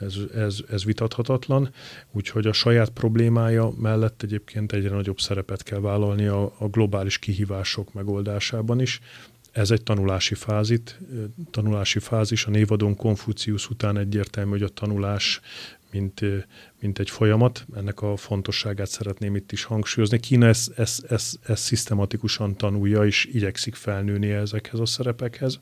ez, 0.00 0.16
ez, 0.34 0.58
ez 0.70 0.84
vitathatatlan, 0.84 1.70
úgyhogy 2.12 2.46
a 2.46 2.52
saját 2.52 2.90
problémája 2.90 3.70
mellett 3.78 4.22
egyébként 4.22 4.72
egyre 4.72 4.94
nagyobb 4.94 5.20
szerepet 5.20 5.62
kell 5.62 5.80
vállalni 5.80 6.26
a, 6.26 6.54
a 6.58 6.68
globális 6.68 7.18
kihívások 7.18 7.92
megoldásában 7.92 8.80
is. 8.80 9.00
Ez 9.56 9.70
egy 9.70 9.82
tanulási 9.82 10.34
fázit, 10.34 10.98
tanulási 11.50 11.98
fázis. 11.98 12.44
A 12.44 12.50
névadón 12.50 12.96
Konfucius 12.96 13.70
után 13.70 13.98
egyértelmű, 13.98 14.50
hogy 14.50 14.62
a 14.62 14.68
tanulás 14.68 15.40
mint, 15.90 16.20
mint 16.80 16.98
egy 16.98 17.10
folyamat. 17.10 17.66
Ennek 17.76 18.02
a 18.02 18.16
fontosságát 18.16 18.88
szeretném 18.88 19.36
itt 19.36 19.52
is 19.52 19.64
hangsúlyozni. 19.64 20.20
Kína 20.20 20.46
ezt, 20.46 20.78
ezt, 20.78 21.04
ezt, 21.04 21.38
ezt 21.46 21.62
szisztematikusan 21.62 22.56
tanulja, 22.56 23.04
és 23.04 23.28
igyekszik 23.32 23.74
felnőni 23.74 24.30
ezekhez 24.30 24.80
a 24.80 24.86
szerepekhez, 24.86 25.60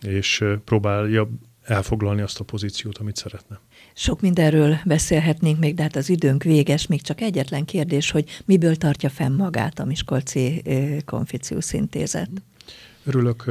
és 0.00 0.44
próbálja 0.64 1.28
elfoglalni 1.62 2.20
azt 2.20 2.40
a 2.40 2.44
pozíciót, 2.44 2.98
amit 2.98 3.16
szeretne. 3.16 3.60
Sok 3.94 4.20
mindenről 4.20 4.76
beszélhetnénk 4.84 5.58
még, 5.58 5.74
de 5.74 5.82
hát 5.82 5.96
az 5.96 6.08
időnk 6.08 6.42
véges. 6.42 6.86
Még 6.86 7.02
csak 7.02 7.20
egyetlen 7.20 7.64
kérdés, 7.64 8.10
hogy 8.10 8.42
miből 8.44 8.76
tartja 8.76 9.08
fenn 9.08 9.32
magát 9.32 9.78
a 9.78 9.84
Miskolci 9.84 10.62
Konficiusz 11.04 11.72
Intézet? 11.72 12.30
Örülök, 13.06 13.44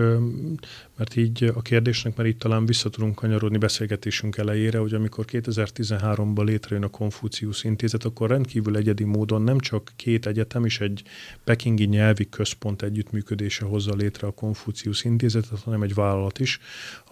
mert 0.98 1.16
így 1.16 1.52
a 1.56 1.62
kérdésnek, 1.62 2.16
mert 2.16 2.30
itt 2.30 2.40
talán 2.40 2.66
vissza 2.66 2.90
tudunk 2.90 3.16
kanyarodni 3.16 3.58
beszélgetésünk 3.58 4.38
elejére, 4.38 4.78
hogy 4.78 4.94
amikor 4.94 5.26
2013-ban 5.32 6.44
létrejön 6.44 6.84
a 6.84 6.88
Konfucius 6.90 7.64
Intézet, 7.64 8.04
akkor 8.04 8.30
rendkívül 8.30 8.78
egyedi 8.78 9.04
módon 9.04 9.42
nem 9.42 9.60
csak 9.60 9.92
két 9.96 10.26
egyetem 10.26 10.66
és 10.66 10.80
egy 10.80 11.04
pekingi 11.44 11.86
nyelvi 11.86 12.30
központ 12.30 12.82
együttműködése 12.82 13.66
hozza 13.66 13.96
létre 13.96 14.28
a 14.28 14.32
Konfucius 14.32 15.04
Intézetet, 15.04 15.60
hanem 15.60 15.84
egy 15.84 15.94
vállalat 15.94 16.40
is. 16.40 16.60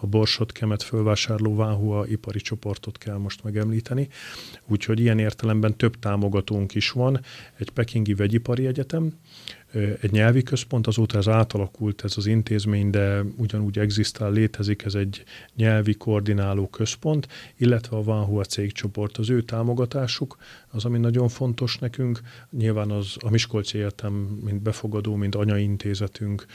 A 0.00 0.06
Borsot 0.06 0.52
Kemet 0.52 0.82
fölvásárló 0.82 1.56
Vánhua 1.56 2.06
ipari 2.06 2.40
csoportot 2.40 2.98
kell 2.98 3.16
most 3.16 3.42
megemlíteni. 3.44 4.08
Úgyhogy 4.66 5.00
ilyen 5.00 5.18
értelemben 5.18 5.76
több 5.76 5.98
támogatónk 5.98 6.74
is 6.74 6.90
van. 6.90 7.20
Egy 7.56 7.70
pekingi 7.70 8.14
vegyipari 8.14 8.66
egyetem, 8.66 9.12
egy 10.00 10.10
nyelvi 10.10 10.42
központ, 10.42 10.86
azóta 10.86 11.18
ez 11.18 11.28
átalakult 11.28 12.04
ez 12.04 12.16
az 12.16 12.26
intézmény, 12.26 12.90
de 12.90 13.22
ugyanúgy 13.36 13.78
egzisztál, 13.78 14.32
létezik 14.32 14.82
ez 14.82 14.94
egy 14.94 15.24
nyelvi 15.54 15.94
koordináló 15.94 16.68
központ, 16.68 17.28
illetve 17.56 17.96
a 17.96 18.02
Vanhua 18.02 18.44
cégcsoport, 18.44 19.16
az 19.18 19.30
ő 19.30 19.42
támogatásuk, 19.42 20.36
az, 20.68 20.84
ami 20.84 20.98
nagyon 20.98 21.28
fontos 21.28 21.78
nekünk. 21.78 22.20
Nyilván 22.50 22.90
az 22.90 23.16
a 23.20 23.30
Miskolci 23.30 23.78
Egyetem, 23.78 24.12
mint 24.44 24.62
befogadó, 24.62 25.14
mint 25.14 25.34
anyaintézetünk, 25.34 26.46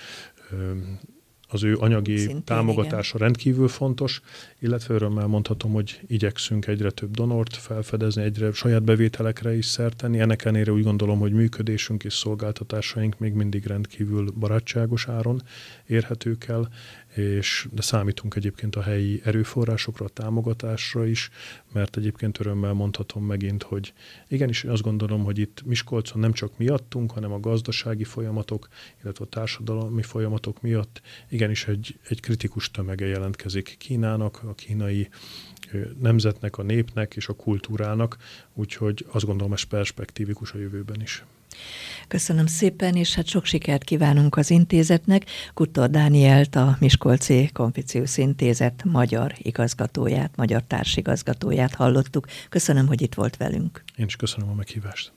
az 1.47 1.63
ő 1.63 1.75
anyagi 1.75 2.17
Szintén, 2.17 2.43
támogatása 2.43 3.15
igen. 3.15 3.27
rendkívül 3.27 3.67
fontos, 3.67 4.21
illetve 4.59 4.93
örömmel 4.93 5.27
mondhatom, 5.27 5.71
hogy 5.71 5.99
igyekszünk 6.07 6.67
egyre 6.67 6.91
több 6.91 7.11
donort 7.11 7.55
felfedezni, 7.55 8.23
egyre 8.23 8.51
saját 8.51 8.83
bevételekre 8.83 9.55
is 9.55 9.65
szerteni. 9.65 10.19
Ennek 10.19 10.45
ellenére 10.45 10.71
úgy 10.71 10.83
gondolom, 10.83 11.19
hogy 11.19 11.31
működésünk 11.31 12.03
és 12.03 12.13
szolgáltatásaink 12.13 13.19
még 13.19 13.33
mindig 13.33 13.65
rendkívül 13.65 14.31
barátságos 14.31 15.07
áron 15.07 15.41
érhetők 15.85 16.45
el, 16.47 16.69
és 17.17 17.67
de 17.71 17.81
számítunk 17.81 18.35
egyébként 18.35 18.75
a 18.75 18.81
helyi 18.81 19.21
erőforrásokra, 19.23 20.05
a 20.05 20.09
támogatásra 20.09 21.05
is, 21.05 21.29
mert 21.73 21.97
egyébként 21.97 22.39
örömmel 22.39 22.73
mondhatom 22.73 23.25
megint, 23.25 23.63
hogy 23.63 23.93
igenis 24.27 24.63
azt 24.63 24.81
gondolom, 24.81 25.23
hogy 25.23 25.37
itt 25.37 25.61
Miskolcon 25.65 26.19
nem 26.19 26.33
csak 26.33 26.57
miattunk, 26.57 27.11
hanem 27.11 27.31
a 27.31 27.39
gazdasági 27.39 28.03
folyamatok, 28.03 28.67
illetve 29.03 29.25
a 29.25 29.27
társadalmi 29.27 30.01
folyamatok 30.01 30.61
miatt 30.61 31.01
igenis 31.37 31.67
egy, 31.67 31.99
egy 32.07 32.19
kritikus 32.19 32.71
tömege 32.71 33.05
jelentkezik 33.05 33.75
Kínának, 33.77 34.41
a 34.43 34.53
kínai 34.53 35.09
nemzetnek, 36.01 36.57
a 36.57 36.63
népnek 36.63 37.15
és 37.15 37.27
a 37.27 37.33
kultúrának, 37.33 38.17
úgyhogy 38.53 39.05
azt 39.11 39.25
gondolom, 39.25 39.53
ez 39.53 39.61
perspektívikus 39.61 40.51
a 40.51 40.57
jövőben 40.57 41.01
is. 41.01 41.23
Köszönöm 42.07 42.45
szépen, 42.45 42.95
és 42.95 43.15
hát 43.15 43.27
sok 43.27 43.45
sikert 43.45 43.83
kívánunk 43.83 44.37
az 44.37 44.49
intézetnek. 44.49 45.25
Kutor 45.53 45.89
Dánielt, 45.89 46.55
a 46.55 46.77
Miskolci 46.79 47.49
Konficius 47.53 48.17
Intézet 48.17 48.83
magyar 48.83 49.33
igazgatóját, 49.37 50.35
magyar 50.35 50.63
társigazgatóját 50.67 51.75
hallottuk. 51.75 52.27
Köszönöm, 52.49 52.87
hogy 52.87 53.01
itt 53.01 53.13
volt 53.13 53.37
velünk. 53.37 53.83
Én 53.95 54.05
is 54.05 54.15
köszönöm 54.15 54.49
a 54.49 54.53
meghívást. 54.53 55.16